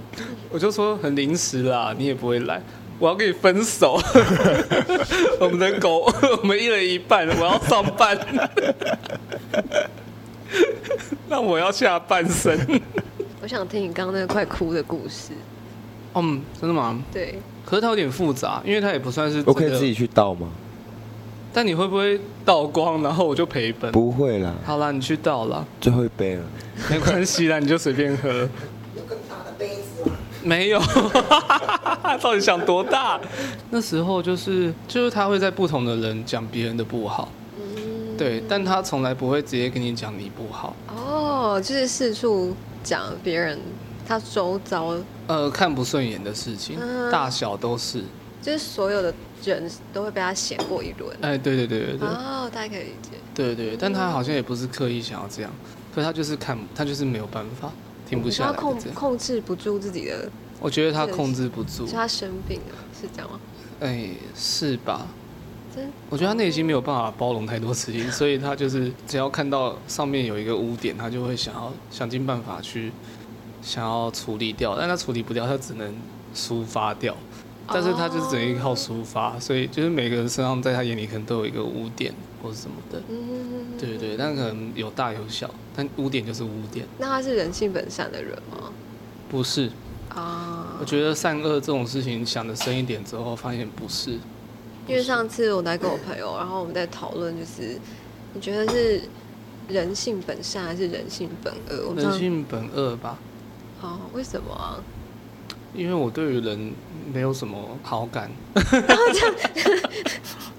[0.49, 2.61] 我就说很临时啦，你也不会来，
[2.99, 3.99] 我要跟你分手。
[5.39, 6.01] 我们的狗，
[6.41, 8.17] 我们一人一半，我要上班。
[11.29, 12.57] 那我要下半身。
[13.41, 15.31] 我想听你刚刚那个快哭的故事。
[16.15, 17.01] 嗯，真的吗？
[17.13, 17.39] 对。
[17.65, 19.41] 可是它有点复杂，因为它也不算是。
[19.45, 20.49] 我可以自己去倒吗？
[21.53, 23.91] 但你会不会倒光，然后我就赔本？
[23.91, 24.53] 不会啦。
[24.65, 25.63] 好啦，你去倒啦。
[25.79, 26.43] 最后一杯了。
[26.89, 28.47] 没关系啦，你就随便喝。
[30.43, 30.79] 没有。
[32.21, 33.19] 到底想多大？
[33.69, 37.29] 那时候就是就是他会在不同的人讲别人的不好。
[37.57, 38.17] 嗯。
[38.17, 40.75] 对，但他从来不会直接跟你讲你不好。
[40.87, 43.59] 哦，就是四处讲别人。
[44.07, 44.95] 他周遭
[45.27, 48.03] 呃看不顺眼的事情，嗯、大小都是，
[48.41, 51.15] 就是所有的人都会被他嫌过一轮。
[51.21, 52.07] 哎，对对对对对。
[52.07, 53.11] 哦，大家可以理解。
[53.35, 55.51] 对对，但他好像也不是刻意想要这样，
[55.93, 57.71] 可是他就是看，他就是没有办法，
[58.09, 58.51] 停不下来。
[58.51, 60.29] 他控控制不住自己的。
[60.59, 61.85] 我觉得他控制不住。
[61.85, 63.39] 是他生病了，是这样吗？
[63.79, 65.07] 哎，是吧？
[65.75, 65.89] 真。
[66.09, 72.91] 我觉得他内心没有办法包容太多事情， 所以他就是只要看到上面有一个污点，他就会想要想尽办法去。
[73.61, 75.93] 想要处理掉，但他处理不掉，他只能
[76.33, 77.13] 抒发掉。
[77.67, 83.01] 但是他就是只能靠抒发，所以就是每个人身上，在他眼里可能都有一个污点或者什么的。
[83.09, 86.85] 嗯，对对，但可能有大有小，但污点就是污点。
[86.97, 88.71] 那他是人性本善的人吗？
[89.29, 89.71] 不是
[90.09, 90.77] 啊。
[90.79, 94.17] 我觉得善恶这种事情想的深一点之后，发现不是。
[94.87, 97.79] 因为上次我来跟我朋友，然后我们在讨论，就是
[98.33, 99.01] 你觉得是
[99.67, 101.93] 人性本善还是人性本恶？
[101.95, 103.19] 人性本恶吧。
[103.81, 104.81] 哦，为什么啊？
[105.73, 106.71] 因为我对于人
[107.13, 108.29] 没有什么好感。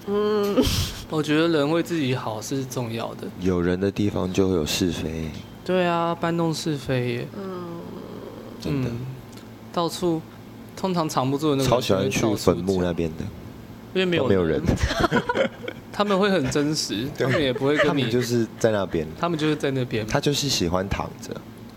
[0.06, 0.56] 嗯，
[1.10, 3.28] 我觉得人为自己好是重要的。
[3.40, 5.30] 有人的地方就会有是非。
[5.64, 7.28] 对啊，搬弄是非耶。
[7.36, 7.80] 嗯，
[8.60, 8.88] 真的。
[8.88, 9.06] 嗯，
[9.72, 10.20] 到处
[10.76, 11.68] 通常藏不住的那个。
[11.68, 13.24] 超喜欢去坟墓那边的，
[13.94, 14.60] 因为没有没有人。
[15.92, 17.88] 他们会很真实，他们也不会跟你。
[17.88, 19.06] 他们就是在那边。
[19.20, 20.06] 他们就是在那边。
[20.06, 21.30] 他就是喜欢躺着。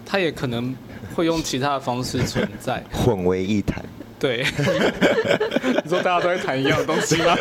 [0.06, 0.76] 他也可能。
[1.16, 3.86] 会用其他的方式存在，混为一谈。
[4.18, 4.44] 对，
[5.84, 7.38] 你说大家都在谈一样的东西吗？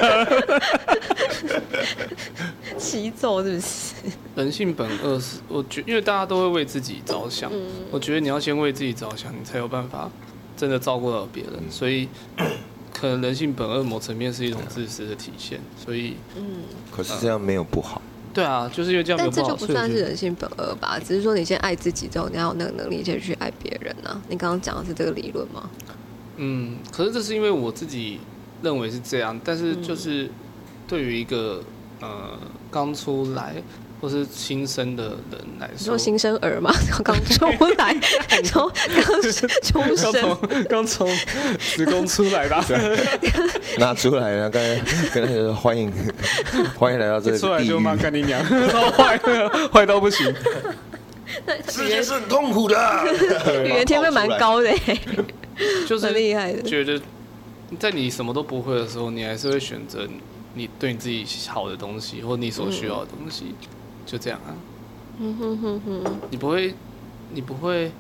[2.77, 3.95] 骑走是不是？
[4.37, 7.51] 人性本恶是，我觉，因为大家都会为自己着想。
[7.51, 10.11] 嗯、我觉得你要先为自己着想，你才有办法
[10.55, 11.55] 真的照顾到别人。
[11.57, 12.07] 嗯、所以，
[12.93, 15.59] 可能人性本恶某层面是一种自私的体现。
[15.83, 16.43] 所以，嗯，
[16.91, 18.03] 可是这样没有不好。
[18.33, 20.99] 对啊，就是因为这样，但这就不算是人性本恶吧？
[20.99, 24.23] 只是说你先爱自己之后，你要有那个能力再去爱别人呢、啊。
[24.29, 25.69] 你刚刚讲的是这个理论吗？
[26.37, 28.21] 嗯，可是这是因为我自己
[28.63, 30.31] 认为是这样，但是就是
[30.89, 31.63] 对于一个
[32.01, 32.39] 呃
[32.71, 33.63] 刚出来
[34.03, 37.47] 或是新生的人来说，说新生儿嘛， 刚出
[37.79, 37.97] 来，
[38.43, 38.69] 从
[39.07, 40.39] 刚出生，
[40.69, 41.09] 刚从
[41.77, 42.99] 子宫出来的，
[43.79, 44.81] 拿出来了，刚才
[45.15, 45.93] 跟他说欢迎，
[46.77, 49.17] 欢迎来到这里，出来就骂干你娘，超坏，
[49.73, 50.35] 坏到不行。
[51.71, 54.69] 世界是很痛苦的，语言天分蛮高的，
[55.87, 56.61] 就是很厉害的。
[56.63, 57.01] 觉得
[57.79, 60.09] 在你什么都不会的时候，你还是会选择
[60.55, 63.45] 你对你自己好的东西，或你所需要的东西。
[63.61, 63.69] 嗯
[64.05, 64.55] 就这样啊，
[65.19, 66.75] 嗯哼哼哼，你不会，
[67.33, 67.91] 你不会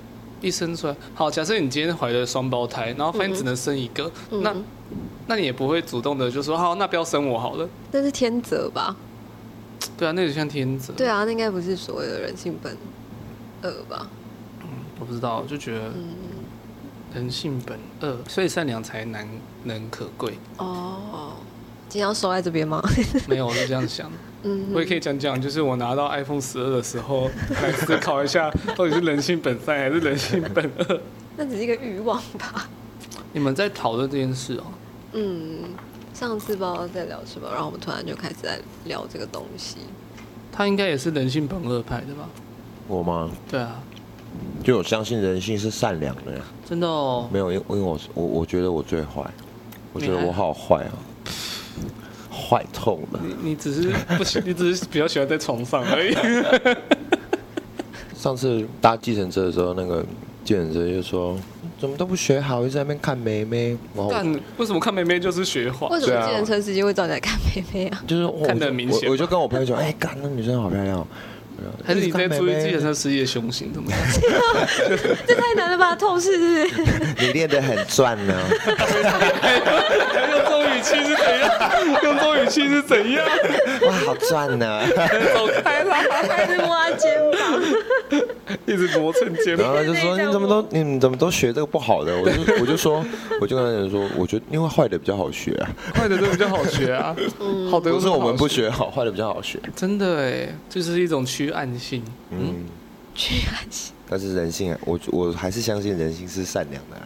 [0.41, 0.97] 一生出来。
[1.15, 4.55] 好，假设你今天怀了双胞胎，然后发现只能生一个，嗯、那，
[5.29, 7.69] 那你也不会主动的就说好，那不要生我好了。
[7.91, 8.97] 那是天择吧？
[9.97, 10.93] 对啊，那就像天择。
[10.95, 12.77] 对啊，那应该不是所谓的人性本
[13.62, 14.09] 恶吧？
[14.62, 15.93] 嗯，我不知道，就觉得
[17.15, 19.29] 人性本恶，所以善良才难
[19.65, 20.35] 能可贵。
[20.57, 21.35] 哦，
[21.92, 22.83] 今天要收在这边吗？
[23.28, 24.11] 没有，我是这样想。
[24.44, 27.31] 嗯，我也可以讲讲，就是我拿到 iPhone 十二的时候，
[27.62, 31.00] 来思考一下，到底是人性本善还是人性本恶？
[31.37, 32.66] 那只是一个欲望吧。
[33.35, 34.64] 你们在讨论这件事哦？
[35.12, 35.64] 嗯，
[36.14, 39.76] 上次不知道在聊什么，然后我们突然就开始在聊这个东西。
[40.50, 42.26] 他应该也是人性本恶派的吧？
[42.88, 43.31] 我吗？
[43.50, 43.83] 对啊，
[44.64, 46.40] 就我相信人性是善良的呀。
[46.66, 47.28] 真的哦？
[47.31, 49.22] 没有，因因为我我我觉得我最坏，
[49.92, 50.92] 我觉得我好坏啊。
[52.30, 53.20] 坏透了。
[53.22, 56.14] 你你只是不喜， 你只是比较喜欢在床上而已。
[58.16, 60.04] 上次搭计程车的时候，那个
[60.44, 61.37] 计程车就说
[61.80, 63.76] ：“怎么都不学好，一直在那边看妹妹。”
[64.08, 64.24] 但
[64.58, 65.88] 为什么看妹妹就是学坏？
[65.88, 68.02] 为什么计程车司机会找你来看妹妹啊？
[68.06, 69.11] 就是看得很明显。
[69.11, 71.04] 我就跟我朋友讲：“哎，干，那女生好漂亮。”
[71.85, 73.98] 还是你在注意计程车司机的胸型怎么样？
[75.27, 75.94] 这太难了吧？
[75.96, 77.01] 透视是不是？
[77.27, 78.35] 你练得很赚呢。
[80.31, 81.51] 用这种语气是怎样？
[82.03, 83.27] 用这种语气是怎样？
[83.87, 84.83] 哇，好赚呢！
[85.35, 85.98] 走开啦！
[86.29, 87.62] 开始挖肩膀，
[88.66, 89.66] 一直磨蹭肩膀。
[89.66, 93.05] 然后他就说：“你怎么都你怎么都学这个不好的？”我就我就说，
[93.40, 97.14] 我就跟他讲说：“我觉得因为坏的比较好学啊，坏的都比较好学啊。
[97.70, 99.59] 好的不是我们不学好，坏的比较好学。
[99.77, 102.03] 真的哎，就是一种趋暗性。
[102.31, 102.67] 嗯，
[103.15, 103.93] 趋暗性。
[104.09, 106.97] 但是人性啊，我我还是相信人性是善良的。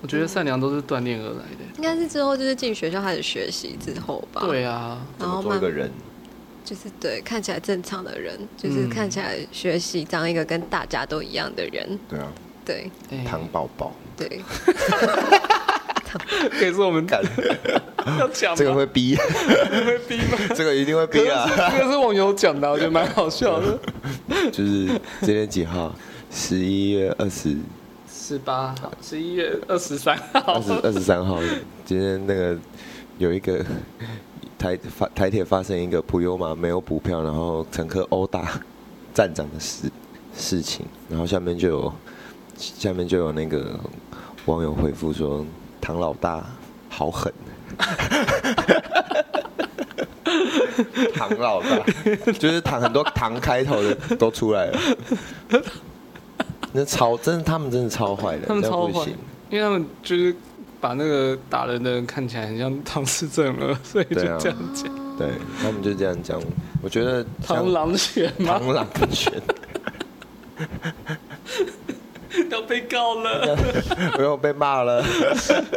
[0.00, 1.64] 我觉得善良都是锻炼而来的。
[1.76, 4.42] 应该是之后就是进学校开始学习之后吧。
[4.44, 5.90] 对啊，然后做一个人，
[6.64, 11.98] 就是对看起来正常的人，就是看起来学习当一个跟大家都一样的人。
[12.08, 12.32] 对啊，
[12.64, 12.90] 对，
[13.24, 14.40] 糖宝宝，对。
[16.50, 17.20] 可以说我们敢
[18.18, 20.38] 要讲这个会逼，会逼吗？
[20.54, 21.46] 这个一定会逼啊！
[21.72, 23.78] 这个是网友讲的，我觉得蛮好笑的。
[24.50, 24.86] 就是
[25.20, 25.94] 今天几号？
[26.30, 27.56] 十一月二十。
[28.08, 31.38] 十八号，十一月二十三号，二十二十三号，
[31.84, 32.56] 今天那个
[33.18, 33.62] 有一个
[34.58, 38.60] 台发台铁发生一个普悠玛没有补票，然后乘客殴打
[39.12, 39.90] 站长的事
[40.34, 41.92] 事情，然后下面就有
[42.56, 43.78] 下面就有那个
[44.46, 45.44] 网友回复说
[45.78, 46.44] ：“唐老大
[46.88, 47.30] 好狠。”
[51.14, 51.68] 唐老大
[52.38, 54.78] 就是唐很多唐开头的都出来了。
[56.72, 59.08] 那超真的，他们真的超坏的，他们超坏，
[59.48, 60.34] 因为他们就是
[60.80, 64.52] 把那个打人的人看起来很像唐氏症了， 所以就这样讲。
[65.16, 65.28] 对，
[65.62, 66.42] 他们就这样讲。
[66.82, 68.60] 我觉得螳螂拳吗？
[68.60, 69.32] 螳螂拳
[72.50, 73.56] 要被告了，
[74.18, 75.04] 我又被骂了。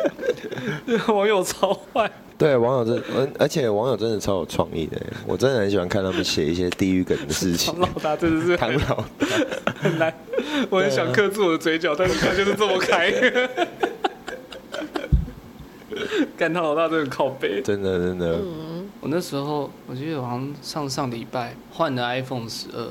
[1.07, 2.09] 网友超坏。
[2.37, 7.73] 对，网友真，而而且网友真的超有创意的，我真的很喜欢看他们写一些地狱梗的事情。
[7.73, 9.27] 唐老大真的是唐老大
[9.81, 10.13] 很难，
[10.69, 13.11] 我很想克制我的嘴角，但是他就是这么开。
[16.37, 18.39] 干唐老大真的靠背，真的真的。
[18.99, 22.87] 我那时候我记得我好像上上礼拜换了 iPhone 十二，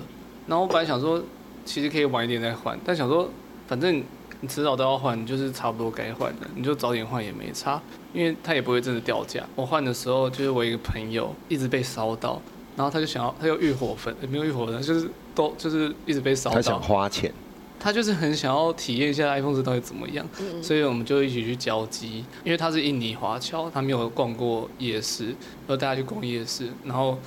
[0.48, 1.22] 然后我本来想说
[1.64, 3.30] 其实可以晚一点再换，但想说
[3.66, 4.02] 反正。
[4.42, 7.80] 你迟早都要换，就是差不多该换的，你就早点换也没差，
[8.12, 9.42] 因为它也不会真的掉价。
[9.54, 12.40] 我换的时候，就是我一个朋友一直被烧到，
[12.76, 16.56] 然后他就想要，他有欲火粉，也没有欲火粉，就是都就是一直被烧到。
[16.56, 17.32] 他想花钱，
[17.80, 20.26] 他就是很想要体验一下 iPhone 十到底怎么样，
[20.62, 27.18] 所以我们就一起去交机，因为他是印尼华侨，他没有逛过夜市，然后带他去逛夜市，然后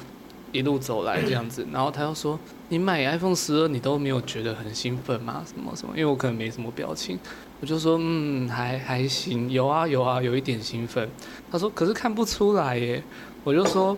[0.52, 2.39] 一路走来这样子，然后他又说。
[2.72, 5.43] 你买 iPhone 十二，你都没有觉得很兴奋吗？
[5.43, 5.93] 什么什么？
[5.97, 7.18] 因为我可能没什么表情，
[7.60, 11.10] 我就说嗯，还还行，有啊有啊，有一点兴奋。
[11.52, 13.04] 他说可是看不出来耶，
[13.43, 13.97] 我就说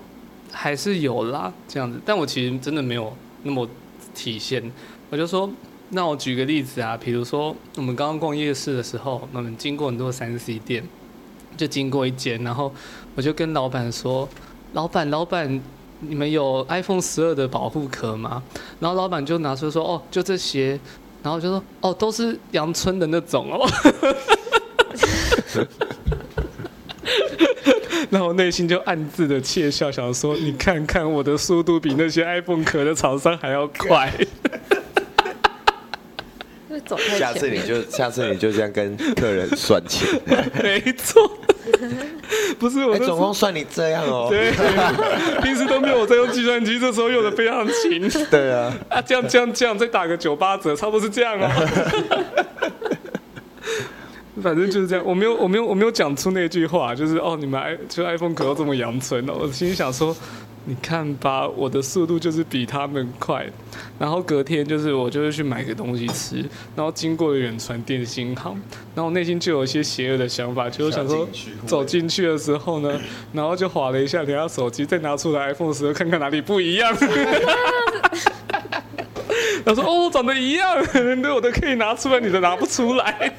[0.53, 1.99] 还是有啦，这样子。
[2.05, 3.67] 但我其实真的没有那么
[4.15, 4.71] 体现。
[5.09, 5.51] 我就说，
[5.89, 10.81] 那我举个例子啊，比如说我们刚刚逛夜市的时候，我们经过很多三 C 店，
[11.57, 12.73] 就经过一间，然后
[13.15, 14.29] 我就跟老板说，
[14.71, 15.61] 老板老板。
[16.01, 18.43] 你们有 iPhone 十二的保护壳吗？”
[18.79, 20.79] 然后老板就拿出说：“哦，就这些。”
[21.23, 23.69] 然后就说：“哦，都是阳春的那种哦。
[28.09, 34.11] ”然后我内心就暗自的窃笑，想说：“你看看我的速度比那些 iPhone 壳的厂商还要快。
[37.17, 40.07] ”下次你就下次你就这样跟客人算钱，
[40.61, 41.21] 没错，
[42.59, 44.27] 不是我、欸、总共算你这样哦。
[44.29, 44.51] 对，
[45.41, 48.09] 平时都没有我在用计算机，这时候用的非常勤。
[48.29, 51.49] 对啊，啊这样这样这样再打个九八折，差不多是这样哦。
[54.41, 60.15] 反正就是这样，我没有我没有我没有讲出那句话，就是哦你们 i 就 iPhone 壳都这么阳春哦，我心里想说。
[60.65, 63.45] 你看吧，我的速度就是比他们快。
[63.97, 66.37] 然后隔天就是我就是去买个东西吃，
[66.75, 68.61] 然后经过远传电信行，
[68.93, 71.27] 然后我内心就有一些邪恶的想法，就是想说
[71.65, 72.99] 走进去的时候呢，
[73.33, 76.95] 然后就划了一下，等下手机再拿出来 iPhone 十，看看哪里不一样。
[79.63, 80.83] 他说：“哦，长得一样，
[81.21, 83.33] 那我都可以拿出来，你都拿不出来。”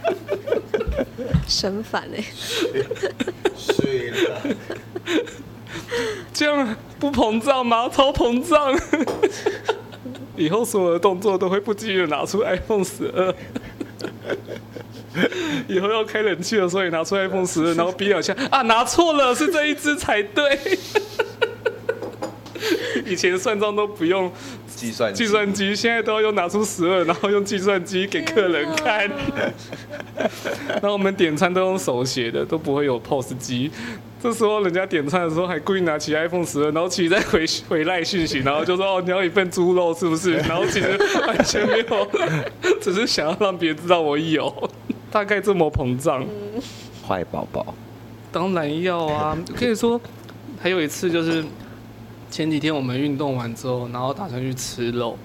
[1.48, 2.24] 神反哎，
[3.56, 4.40] 睡了。
[6.32, 7.88] 这样不膨胀吗？
[7.88, 8.78] 超膨胀！
[10.36, 13.34] 以后所有的动作都会不经意的拿出 iPhone 十二。
[15.68, 20.58] 以后要开冷气的时候也拿出 iPhone 十二，然后比两下啊，拿错了，是这一只才对。
[23.04, 24.32] 以前算账都不用
[24.74, 29.10] 计算计算机，现在都要用拿出十二，然后用计算机给客人看。
[30.68, 33.70] 然后我们点餐都用手写的，都不会有 POS 机。
[34.22, 40.34] 这时候人家点餐的时候还故意拿起 iPhone 十二，然后其实在回回赖讯息，然后就说哦，你要一份猪肉是不是？
[40.48, 40.96] 然后其实
[41.26, 42.08] 完全没有，
[42.80, 44.70] 只是想要让别人知道我有，
[45.10, 46.24] 大概这么膨胀。
[47.06, 47.74] 坏宝宝，
[48.30, 49.36] 当然要啊！
[49.56, 50.00] 可以说
[50.60, 51.44] 还有一次就是。
[52.30, 55.18] 前几天我们运动完之后，然后打算去吃肉，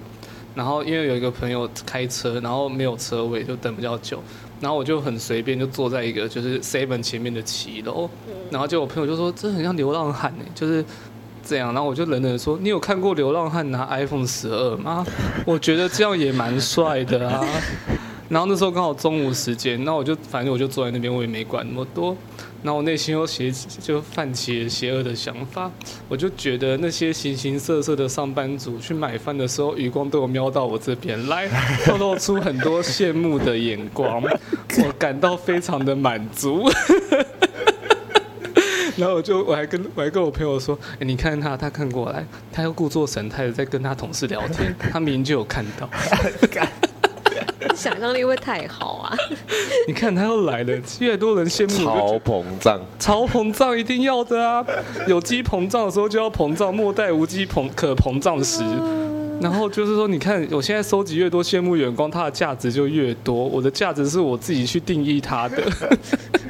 [0.54, 4.22] 然后因为有一个朋友开车，然后没有车位，就等比较久，
[4.60, 8.10] 然后我就很随便就坐在一个就是 seven 前面的骑楼，
[8.50, 10.84] 然后就我朋友就说这很像流浪汉呢，就是
[11.46, 15.06] 这样，然后我就冷冷的说，你有看过流浪汉拿 iPhone 十二吗？
[15.46, 17.46] 我觉得这样也蛮帅的啊。
[18.30, 22.14] 然后那时候刚好中午时间，那我就反正我就坐在那边，我也没管那么多。
[22.64, 23.52] 然后我内心又邪
[23.82, 25.72] 就泛起邪恶的想法，
[26.10, 31.48] 我就觉得那些形形色色的上班族去买饭的时候，余光都有瞄到我这边来，
[31.86, 36.70] 透露出很多羡慕的眼光，我感到非常的满足。
[38.98, 45.88] 然后我就我还跟我还跟我朋友说，哎，你看他，他看过来，他又故作神态的在跟他同事聊天，他明明就有看到。
[47.78, 49.16] 想象力会太好啊！
[49.88, 51.86] 你看他又来了，越多人羡慕。
[51.86, 54.66] 超膨胀，超膨胀一定要的啊！
[55.06, 58.64] 有机膨胀的时候就要膨胀，莫待无机膨可膨胀时。
[59.40, 63.36] 然后就是说，你看我现在收集越多羡慕眼光，它的价值就越多。
[63.36, 65.62] 我的价值是我自己去定义它的。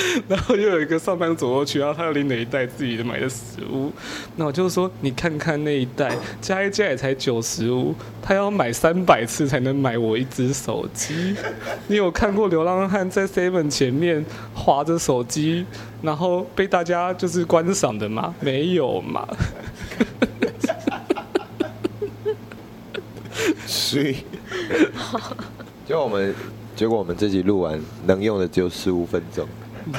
[0.28, 3.92] 然后又有一个上班走过去，然后他又拎了一袋自己的买的食物，
[4.36, 11.34] 那我就说，你看看那一袋，加一加也才九十五，他要买三百次才能买我一只手机。
[11.88, 14.24] 你有看过流浪汉在 Seven 前面
[14.54, 15.64] 划着手机，
[16.02, 18.34] 然后被大家就是观赏的吗？
[18.40, 19.26] 没有嘛。
[23.66, 24.16] 所以，
[25.86, 26.34] 就我们
[26.76, 29.46] 结果我们这集录完，能用的只有十五分钟。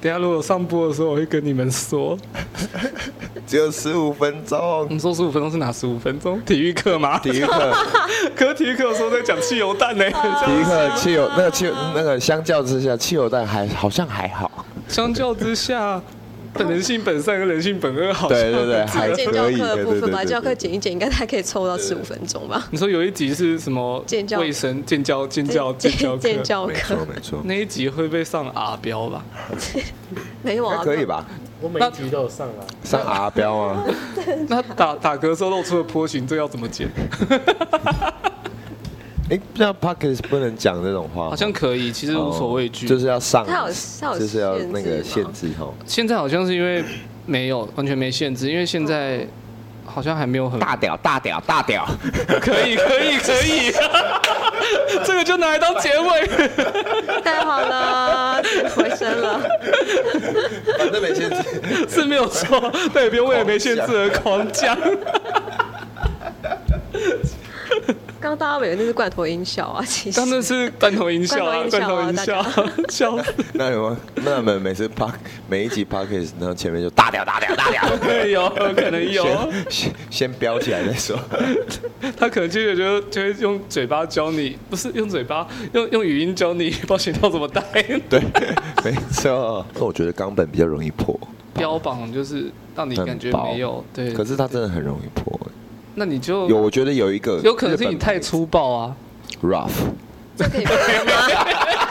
[0.00, 2.18] 等下如果上播的时候，我会跟你们说，
[3.46, 4.86] 只有十五分钟。
[4.90, 6.40] 你说十五分钟是哪十五分钟？
[6.42, 7.18] 体育课吗？
[7.20, 7.72] 体育课。
[8.34, 10.04] 可是体育课的时候在讲汽油弹呢。
[10.44, 14.50] 体育课汽油那个汽那个相较之下，汽油弹还好像还好。
[14.88, 16.02] 相较之下。
[16.56, 19.26] 本 人性本善跟人性本恶，好像对对对，还可以。
[19.26, 22.66] 教课的部分吧，教课剪一剪，应该还可以凑到十五分钟吧。
[22.70, 24.04] 你说有一集是什么？
[24.38, 27.40] 卫生、健教、健教、健教、健教课，没错没错。
[27.44, 29.24] 那一集会被上 R 标吧？
[30.42, 31.26] 没有啊，可以吧？
[31.60, 33.84] 我每一集都有上啊，上 R 标啊。
[34.48, 36.88] 那打打嗝时候露出的波形，这要怎么剪？
[39.28, 45.68] 哎，这样 Podcast 不能讲这种话，好像可以，其实无所畏惧，就是要上，有就是要那个限制哈。
[45.84, 46.84] 现在好像是因为
[47.24, 49.26] 没有完全没限制，因为现在
[49.84, 51.84] 好像还没有很大屌大屌大屌，
[52.40, 53.72] 可以可以可以，
[55.04, 56.26] 这个就拿来当结尾，
[57.24, 58.40] 太好了，
[58.76, 59.40] 回声了，
[60.78, 61.36] 反正没限制。
[61.90, 64.76] 是没有错，但也不用为了没限制而狂讲。
[68.26, 70.16] 刚大家以为那是罐头音效啊， 其实。
[70.18, 72.44] 当那是罐头音效啊，罐头音效，
[72.88, 73.32] 笑死。
[73.54, 73.96] 那有吗？
[74.16, 75.12] 那我们每次 park
[75.48, 77.88] 每一集 podcast 然后前面就大调大调大调，
[78.26, 79.24] 有可能有。
[79.70, 81.16] 先先飙起来再说。
[82.18, 87.62] 他可能就就就会用嘴巴教你，不是用嘴巴，用用语音教你保险套怎么戴。
[88.08, 88.20] 对，
[88.84, 89.64] 没错。
[89.74, 91.18] 那我觉得钢本比较容易破。
[91.54, 95.38] 标榜就是让你感觉没有对，可是它真的很容易破。
[95.98, 98.94] 那你就有，我觉得有一个有可能是你太粗暴啊
[99.42, 99.70] ，rough，
[100.36, 101.85] 这可以吗？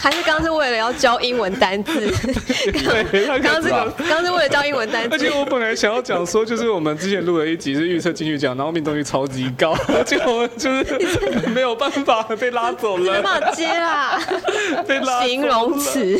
[0.00, 2.00] 还是刚刚是为了要教英文单字？
[2.70, 5.08] 对，刚刚是刚刚是为了教英文单字。
[5.14, 9.76] 而且我本来想要讲说，就是我们之前录了一集是预测金曲奖，然后命中率超级高，
[10.06, 10.84] 结果就是
[11.52, 14.20] 没有办法被拉走了，没办法接啦，
[14.86, 16.18] 被拉形容词。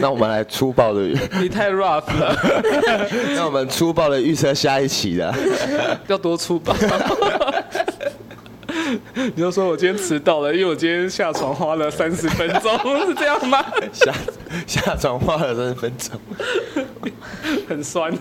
[0.00, 1.00] 那我们来粗暴的，
[1.40, 2.36] 你太 rough 了。
[3.34, 5.32] 那我们粗暴的预测下一期的，
[6.08, 6.74] 要多粗暴？
[9.14, 12.72] 你就说我今天迟到了，因为我今天下床花了三十分钟，
[13.06, 13.64] 是这样吗？
[13.92, 14.12] 下
[14.66, 16.20] 下床花了三十分钟，
[17.68, 18.12] 很酸，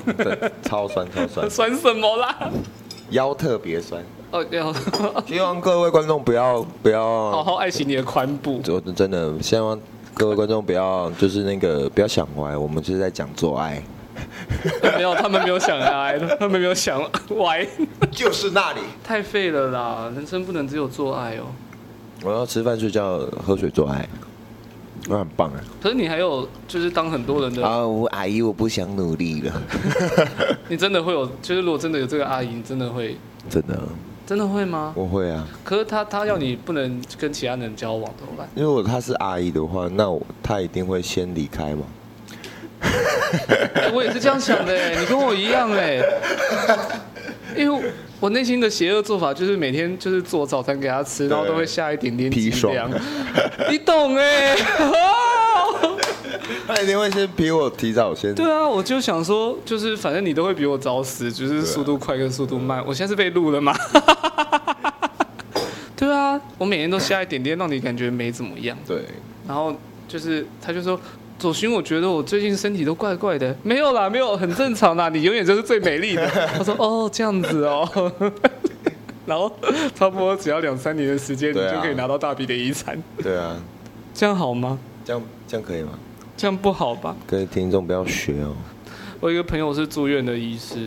[0.62, 1.50] 超酸超酸。
[1.50, 2.50] 酸什么啦？
[3.12, 4.04] 腰特别酸。
[4.32, 4.74] 哦，腰。
[5.28, 8.62] 希望各位观众不要不要好好爱惜你的髋部。
[8.68, 9.80] 我真的希望
[10.14, 13.82] 各位观众不要就是那个不要想歪，我们就是在讲做爱。
[14.96, 17.02] 没有，他们没有想歪， 他们没有想
[17.38, 17.66] 歪，
[18.12, 20.12] 就是那里太废了啦！
[20.16, 21.46] 人生不能只有做爱哦。
[22.24, 24.08] 我要吃饭、睡觉、喝水、做爱，
[25.08, 25.60] 那很棒啊。
[25.82, 29.54] 可是你还有就是当很多人的啊，我阿姨，我不想努力了。
[30.70, 31.26] 你真的会有？
[31.42, 33.18] 就是如果真的有这个阿姨，你真的会？
[33.50, 33.80] 真的？
[34.26, 34.92] 真的会吗？
[34.96, 35.48] 我会啊。
[35.64, 38.50] 可是他他要你不能跟其他人交往怎么办？
[38.56, 41.84] 因为我他是阿姨的话，那我他一定会先离开嘛。
[42.86, 46.02] 欸、 我也是这样想的，你跟我一样哎，
[47.56, 52.74] 因为我内心的邪恶做法就是每天就是做早餐给他吃，然后都会下一点点皮霜，
[53.70, 54.56] 你懂哎，
[56.68, 58.34] 他一定会先比我提早先。
[58.34, 62.84] 对啊，我就想说，就是反正你都会比我早死，就是速度快跟速度慢。
[62.86, 63.74] 我现在是被录了吗？
[65.96, 68.78] 对啊，我每天都下一点点，让你感觉没怎么样。
[68.88, 69.04] 对，
[69.48, 69.76] 然后
[70.08, 71.00] 就是他就说。
[71.38, 73.56] 左勋，我觉得我最近身体都怪怪的。
[73.62, 75.10] 没有啦，没有，很正常啦。
[75.10, 76.26] 你永远就是最美丽的。
[76.58, 78.12] 他说：“哦，这样子哦。
[79.28, 79.52] ”然后
[79.94, 83.02] 差不多只要两三年的时间，你就可以拿到大笔的遗产。
[83.22, 83.62] 对啊，
[84.14, 84.80] 这样好吗？
[85.04, 85.90] 这样这样可以吗？
[86.38, 87.16] 这样不好吧？
[87.28, 88.56] 各位听众不要学哦。
[89.20, 90.86] 我有一个朋友是住院的医师，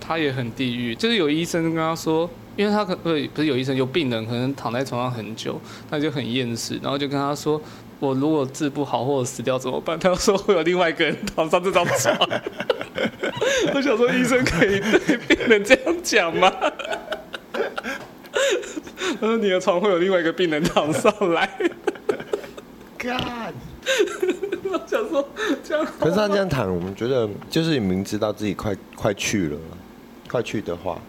[0.00, 0.94] 他也很地狱。
[0.94, 7.60] 就是有医生跟他说，因为他可不不是有医生，有病人可能躺在床上很久，他就很厌世，然后就跟他说。
[8.00, 9.98] 我如果治不好或者死掉怎么办？
[9.98, 12.16] 他说会有另外一个人躺上这张床。
[13.74, 16.52] 我想说，医生可以对病人这样讲吗？
[19.20, 21.48] 他说你的床会有另外一个病人躺上来。
[22.98, 23.54] God，
[24.64, 25.28] 我想说
[25.64, 25.86] 这样。
[25.98, 29.58] 可是他这样躺，我们觉得就是你明知道自己快快去了，
[30.28, 31.00] 快去的话，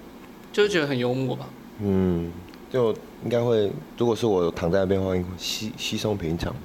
[0.51, 1.47] 就会觉得很幽默吧。
[1.81, 2.31] 嗯，
[2.71, 2.91] 就
[3.23, 3.71] 应该会。
[3.97, 6.55] 如果是我躺在那边的话，应该稀稀松平常。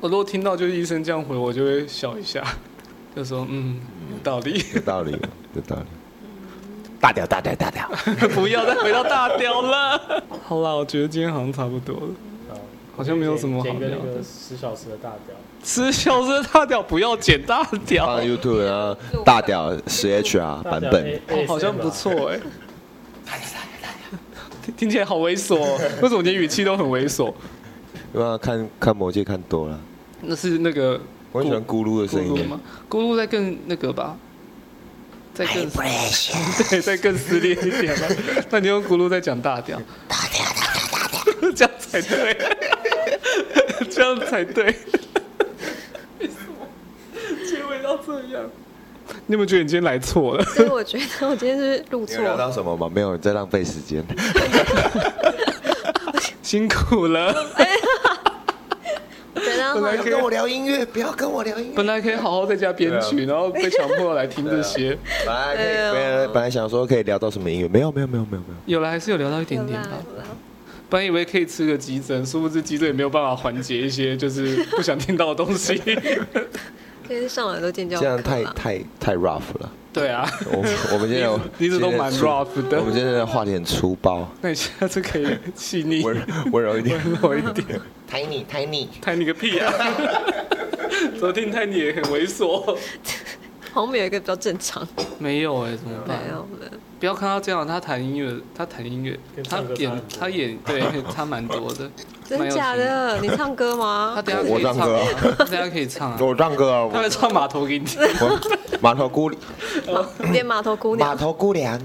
[0.00, 2.42] 我如果听到就是医生这样回我，就会笑一下，
[3.14, 3.78] 就说嗯，
[4.10, 5.12] 有道理，有道理，
[5.54, 5.82] 有道理。
[7.00, 7.90] 大屌大屌大屌，
[8.34, 10.22] 不要再回到大屌了。
[10.44, 12.56] 好啦，我觉得今天好像差不多了，
[12.96, 14.22] 好像没有什么好聊的。
[14.22, 18.06] 十小时的大屌，十小时的大屌不要剪大屌。
[18.06, 22.40] 放 YouTube 啊，大屌十 H 啊版本，好像不错哎。
[24.76, 25.58] 听起来好猥琐，
[26.02, 27.32] 为什么你语气都很猥琐？
[28.14, 29.80] 因为看看魔戒看多了。
[30.22, 31.00] 那是那个，
[31.32, 32.60] 我很喜欢咕噜的声音吗？
[32.88, 34.16] 咕噜再更那个吧，
[35.34, 35.68] 再更
[36.70, 38.06] 对，再更撕裂一点吧。
[38.50, 41.08] 那你用咕噜再讲大调，大调大调大
[41.40, 42.36] 调， 这样才对，
[43.90, 44.64] 这样才对。
[46.18, 46.66] 为什么
[47.48, 48.50] 结尾要这样？
[49.26, 50.44] 你有没有觉得你今天来错了？
[50.44, 52.24] 所以我觉得我今天是录错了。
[52.24, 52.90] 聊到什么吗？
[52.92, 54.04] 没有，在浪费时间。
[56.42, 57.32] 辛苦了。
[59.74, 61.72] 本来可以跟我聊音乐，不要跟我聊音乐。
[61.74, 64.96] 本来可以好好在家编曲，然后被强迫来听这些。
[65.24, 68.78] 本来可以，本来想说可以聊到什么音乐，没有，没有，没有，没有，没有。
[68.78, 69.90] 有了，还是有聊到一点点吧。
[70.88, 75.80] 本来以为可以吃个鸡胗，殊不知鸡胗也没有办法缓解一些就是不想听到的东西。
[77.10, 77.98] 今天上来都尖叫。
[77.98, 79.68] 这样太太太 rough 了。
[79.92, 80.58] 对啊，我
[80.92, 82.78] 我们今天有， 一直都蛮 rough 的。
[82.78, 84.28] 我们今天的话题很粗暴。
[84.40, 86.16] 那你下次可以细腻，温
[86.52, 87.80] 温柔一点，温柔一点。
[88.08, 89.72] Tiny，Tiny，Tiny 个屁啊！
[91.18, 92.78] 昨天 Tiny 也很猥琐。
[93.74, 94.86] 后面有一个比较正常。
[95.18, 96.18] 没有哎，怎么办？
[96.22, 96.70] 没有了。
[96.98, 99.18] 不要看他这样，他弹音乐，他弹音乐，
[99.48, 100.82] 他演他演，对，
[101.14, 101.90] 他蛮多的。
[102.28, 103.18] 真假的？
[103.20, 104.12] 你唱歌吗？
[104.14, 105.00] 他等下可以唱，我唱歌，
[105.38, 106.18] 他等下可以唱啊。
[106.20, 106.88] 我唱歌啊。
[106.92, 108.00] 他会唱码头给你听。
[108.82, 109.30] 码头姑，
[110.30, 111.08] 变码头姑娘。
[111.08, 111.80] 码头姑娘。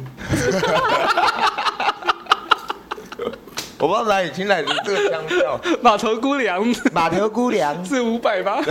[3.78, 5.60] 我不知道哪里听来的这个腔调。
[5.82, 6.66] 码头姑娘。
[6.94, 8.62] 码头姑娘是五百吧？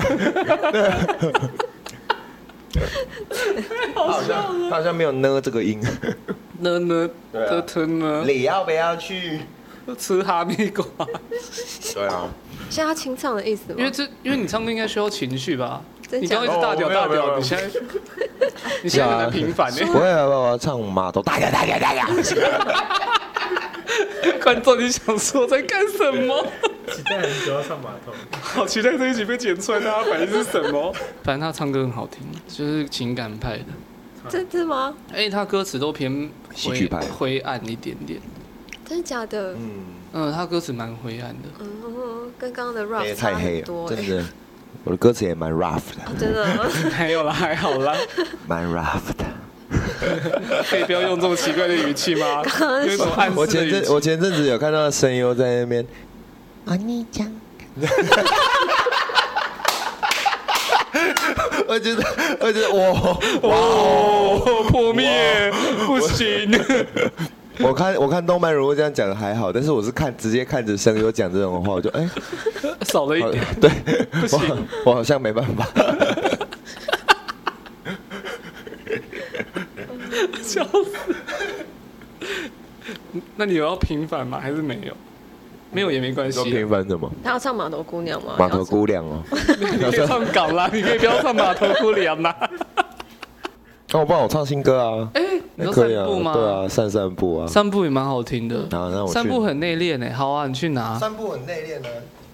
[3.94, 5.80] 好像好像没有呢这个音。
[6.60, 8.24] 呢呢，特特呢。
[8.26, 9.40] 你要不要去
[9.98, 10.84] 吃哈密瓜？
[11.94, 12.28] 对啊。
[12.70, 13.76] 是他清唱的意思吗？
[13.78, 15.82] 因为这，因为你唱歌应该需要情绪吧？
[16.10, 17.64] 你刚刚一直大调大调，你现在
[18.82, 19.78] 你现在很平凡呢。
[19.86, 22.06] 不会啊，我要唱码头大调大调大调。
[24.42, 26.46] 观众，你想说在干什么？
[26.88, 30.92] 期待很久要上马桶， 好期待这一集被剪出来，大家反应是什么？
[31.22, 33.64] 反正他唱歌很好听，就是情感派的。
[34.28, 34.94] 真的吗？
[35.12, 38.20] 哎，他歌词都偏喜剧派，灰暗一点点。
[38.86, 39.54] 真的假的？
[39.54, 39.70] 嗯
[40.12, 41.48] 嗯，他歌词蛮灰暗的。
[41.60, 43.88] 嗯，跟刚刚的 rough 差很多。
[43.88, 44.24] 真的，
[44.84, 46.18] 我的歌词也蛮 rough 的。
[46.18, 46.46] 真的？
[46.98, 47.94] 没有啦，还好啦，
[48.46, 49.24] 蛮 rough 的。
[50.68, 52.42] 可以不要用这么奇怪的语气吗？
[52.88, 53.40] 有种暗示的语气。
[53.40, 55.86] 我前阵我前阵子有看到声优在那边，
[56.66, 57.26] 啊你讲，
[61.66, 62.04] 我觉得
[62.40, 62.92] 我觉得哇
[63.42, 65.52] 哇破灭
[65.86, 66.50] 不行。
[67.60, 72.08] 我看我看动漫如果这样讲的还好，但是我是看直接看着声优讲这种话，我就哎
[72.82, 73.70] 少了一点，对，
[74.20, 74.40] 不行，
[74.84, 75.64] 我好像没办法。
[83.36, 84.38] 那你有要平反吗？
[84.40, 84.92] 还是没有？
[85.72, 86.38] 没有也没关系。
[86.38, 87.10] 要平反什么？
[87.22, 88.34] 他要唱码头姑娘吗？
[88.38, 89.22] 码头姑娘哦，
[89.58, 92.34] 你可以唱港啦，你可以不要唱码头姑娘啦。
[93.90, 95.08] 那我帮我唱新歌啊！
[95.14, 95.22] 哎，
[95.56, 96.32] 你说散步吗？
[96.32, 98.66] 对啊，散散步啊，散步也蛮好听的。
[98.70, 100.98] 然后那我散步很内敛哎，好啊，你去拿。
[100.98, 101.88] 散步很内敛呢。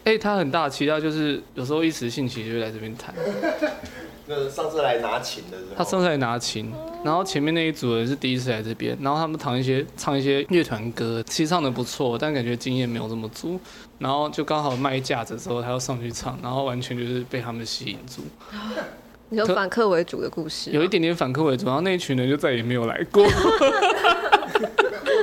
[0.05, 3.14] 哎，他很大气，他就是有时候一时兴起就会来这边弹。
[4.32, 6.72] 那上次来拿琴的时候，他上次来拿琴，
[7.04, 13.58] 然后前面那一组人是第一次来这边，然后他们唱一些唱一些乐团歌，其实唱的不错，但感觉经验没有这么足，
[13.98, 18.22] 然后就刚好卖架子的时候，他要上去唱，然后完全就是被他们吸引住。
[19.30, 23.24] 有反客为主的故事，有一点点反客为主，然后那一群人就再也没有来过。
[23.24, 23.28] 我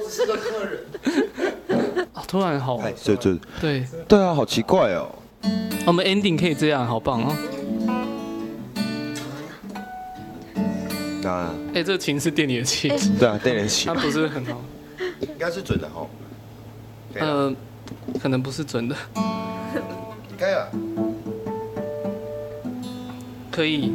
[0.05, 0.83] 只是个客人。
[2.13, 5.07] 啊，突然好，对对对对啊，好奇怪哦。
[5.85, 7.33] 我们 ending 可以这样，好棒哦。
[11.73, 14.61] 哎，这个琴是店里的琴，对啊，店里的琴，它不是很好，
[15.21, 16.07] 应该是准的哦。
[17.15, 17.53] 呃，
[18.21, 18.95] 可能不是准的。
[20.38, 20.71] 可以了，
[23.51, 23.93] 可以，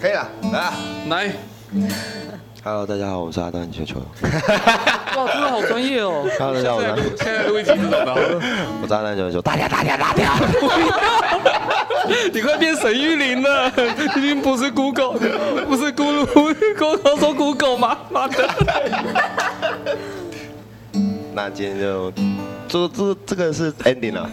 [0.00, 0.74] 可以了，来啊，
[1.08, 1.32] 来。
[2.64, 4.00] Hello，大家好，我是阿丹球球。
[4.20, 6.28] 哇，真的好专业哦。
[6.38, 8.14] Hello，大家好，现在录一集是怎么？
[8.82, 10.34] 我是阿丹球球，大家大家大家。
[12.34, 13.70] 你快变沈玉琳了，
[14.16, 15.12] 已经不是 Google，
[15.66, 16.26] 不是咕噜
[16.76, 17.96] ，Google 说 Google 吗？
[18.10, 18.48] 妈的！
[21.32, 22.12] 那今天就
[22.66, 24.28] 这这这个是 ending 了，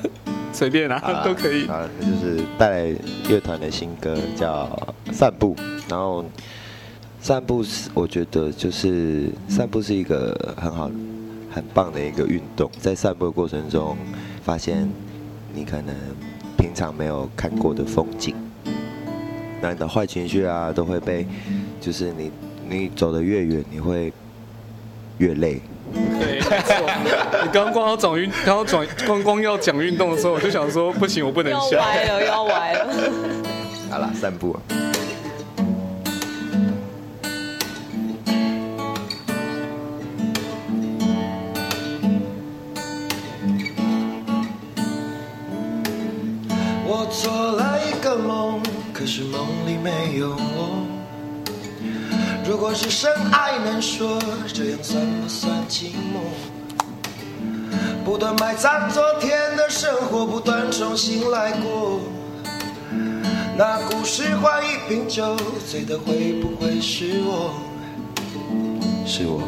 [0.51, 1.67] 随便啦，都可以。
[1.67, 2.95] 啊，就是带来
[3.30, 4.67] 乐团的新歌叫
[5.13, 5.55] 《散步》，
[5.88, 6.26] 然后。
[7.26, 10.91] 散步是，我觉得就是散步是一个很好、
[11.51, 12.69] 很棒的一个运动。
[12.80, 13.97] 在散步的过程中，
[14.43, 14.88] 发现
[15.51, 15.95] 你可能
[16.55, 18.36] 平常没有看过的风景，
[19.59, 21.26] 那你的坏情绪啊，都会被，
[21.82, 22.32] 就是你
[22.69, 24.13] 你走得越远，你会
[25.17, 25.59] 越累。
[25.95, 26.76] 对，没错。
[27.43, 31.71] 你刚刚光要讲运，刚刚转光光要讲运动的时候，我就想说，不行，我不能笑。
[31.71, 32.93] 要歪了，要歪了。
[33.89, 34.55] 好了，散步。
[47.22, 48.61] 做了一个梦，
[48.93, 50.86] 可是梦里没有我。
[52.45, 54.20] 如果是深爱难说，
[54.53, 56.20] 这样算不算寂寞？
[58.03, 62.01] 不断埋葬昨天的生活，不断重新来过。
[63.57, 65.38] 那故事换一瓶酒，
[65.72, 67.53] 醉的会不会是我？
[69.07, 69.41] 是我。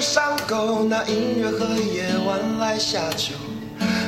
[0.00, 3.34] 伤口，拿音乐和夜晚来下酒，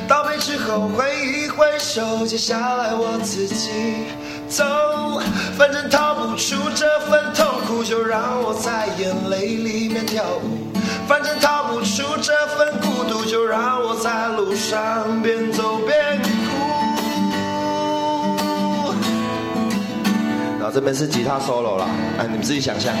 [0.07, 3.69] 倒杯之后挥一挥手，接下来我自己
[4.47, 4.65] 走，
[5.55, 10.73] 反正逃不出这份痛苦，就让我在眼泪里面跳舞，
[11.07, 16.29] 反正逃不出这份孤独，就让我在路上边走边哭。
[20.57, 21.85] 然后这边是吉他 solo 啦，
[22.17, 22.91] 哎，你们自己想象。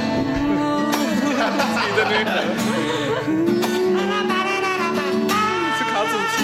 [1.39, 2.35] 自己的女人
[5.77, 6.35] 是卡祖笛，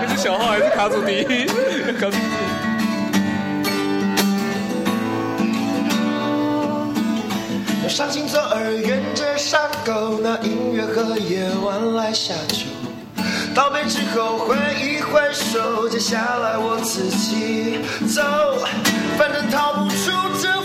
[0.00, 1.10] 你是小号还是卡祖笛？
[2.00, 2.26] 搞清楚。
[7.88, 12.64] 伤心左耳，沿着山沟，那音乐和夜晚来下酒。
[13.54, 18.22] 道别之后挥一挥手，接下来我自己走。
[19.18, 20.57] 反正逃不出这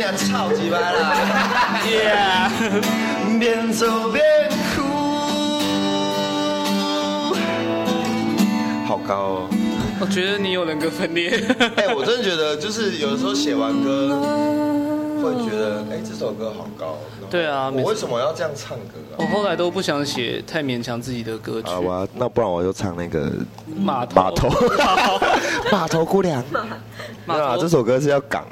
[0.00, 1.14] 俩超级白了
[1.84, 4.24] ，Yeah，边走边
[4.74, 4.82] 哭。
[8.86, 9.48] 好高哦。
[10.00, 11.28] 我觉得你有人格分裂。
[11.76, 14.79] 哎、欸，我真的觉得，就是有的时候写完歌，
[15.20, 16.96] 会觉得，哎、欸，这首歌好高。
[17.30, 19.16] 对啊，我为什么要这样唱歌啊？
[19.18, 21.68] 我后来都不想写太勉强自己的歌曲。
[21.68, 23.30] 啊，我要那不然我就唱那个
[23.76, 24.48] 码头码头
[25.72, 26.42] 码头姑娘。
[27.26, 28.46] 码头、啊、这首歌是要港。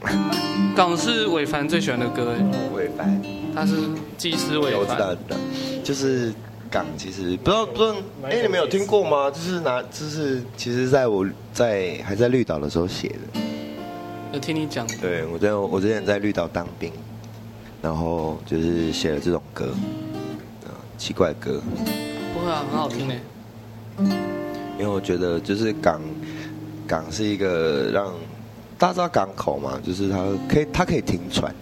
[0.76, 2.34] 港是伟凡最喜欢的歌。
[2.74, 3.20] 伟凡，
[3.54, 3.74] 他是
[4.16, 4.80] 技师伟凡。
[4.80, 5.36] 我知道，知道，
[5.82, 6.32] 就是。
[6.70, 9.30] 港其实不知道不知道，哎、欸，你们有听过吗？
[9.30, 13.40] 就是拿，就是其实在我在还在绿岛的时候写的。
[14.33, 14.87] 有听你讲。
[15.01, 16.93] 对，我在我之前在绿岛当兵，
[17.81, 19.68] 然后就是写了这种歌，
[20.97, 21.61] 奇怪歌。
[22.35, 23.14] 不会啊，很好听呢。
[24.79, 26.01] 因为我觉得就是港
[26.87, 28.12] 港是一个让
[28.79, 30.18] 大家知道港口嘛，就是它
[30.49, 31.55] 可以 它可以停船。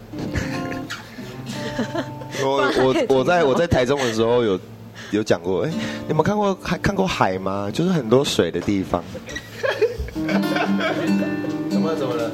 [2.43, 4.59] 我我我在我在台中的时候有。
[5.13, 5.71] 有讲过，哎，
[6.09, 7.71] 你们看过还看过海吗？
[7.73, 9.05] 就是很多水的地方。
[11.71, 11.97] 怎么了？
[11.97, 12.29] 怎么了？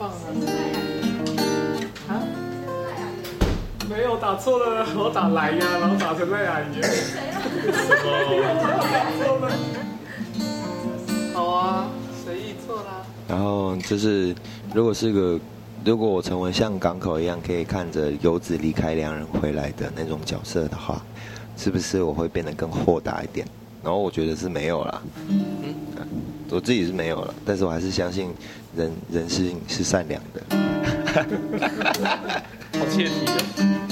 [0.00, 0.14] 放啊？
[2.08, 2.24] 啊？
[3.86, 6.80] 没有打错了，我打来呀，然后打成赖阿姨。
[11.34, 11.86] 好啊。
[12.24, 14.34] 随意错啦然后就是，
[14.72, 15.38] 如果是个，
[15.84, 21.02] 如果我成为像港口一样可以看着游子离开良人回来的那种角色的话，
[21.58, 23.46] 是不是我会变得更豁达一点？
[23.82, 25.74] 然后我觉得是没有啦，嗯，
[26.50, 28.30] 我自己是没有了，但是我还是相信
[28.76, 30.42] 人人性是善良的，
[32.78, 33.89] 好切题的。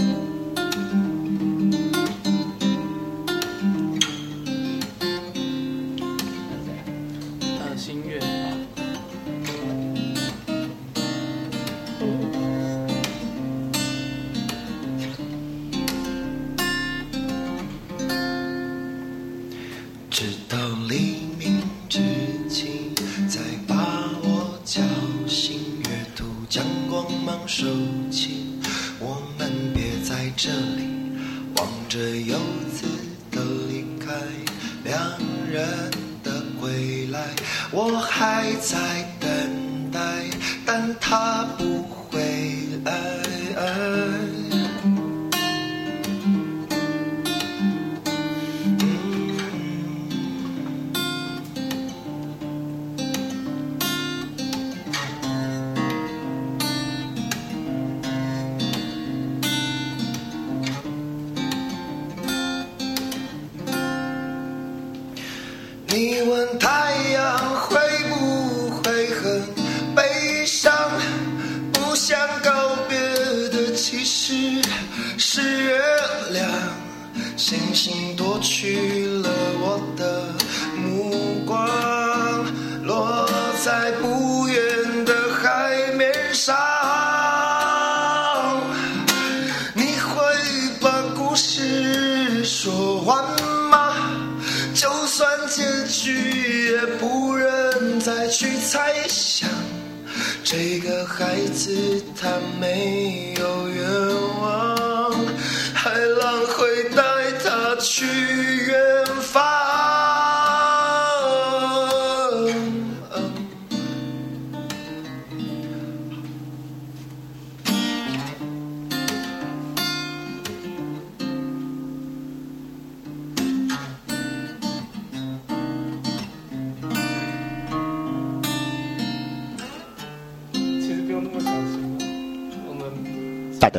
[101.09, 102.98] 孩子他没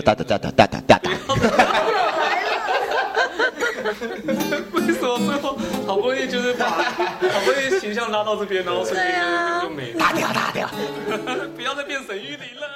[0.01, 1.11] 哒哒哒哒哒哒哒哒。
[4.73, 9.21] 为什么最后好不容易就是把好不容易形象拉到这边，然后瞬间
[9.61, 9.99] 就就没了？
[9.99, 10.69] 打掉打掉，
[11.55, 12.68] 不要再变沈玉琳了。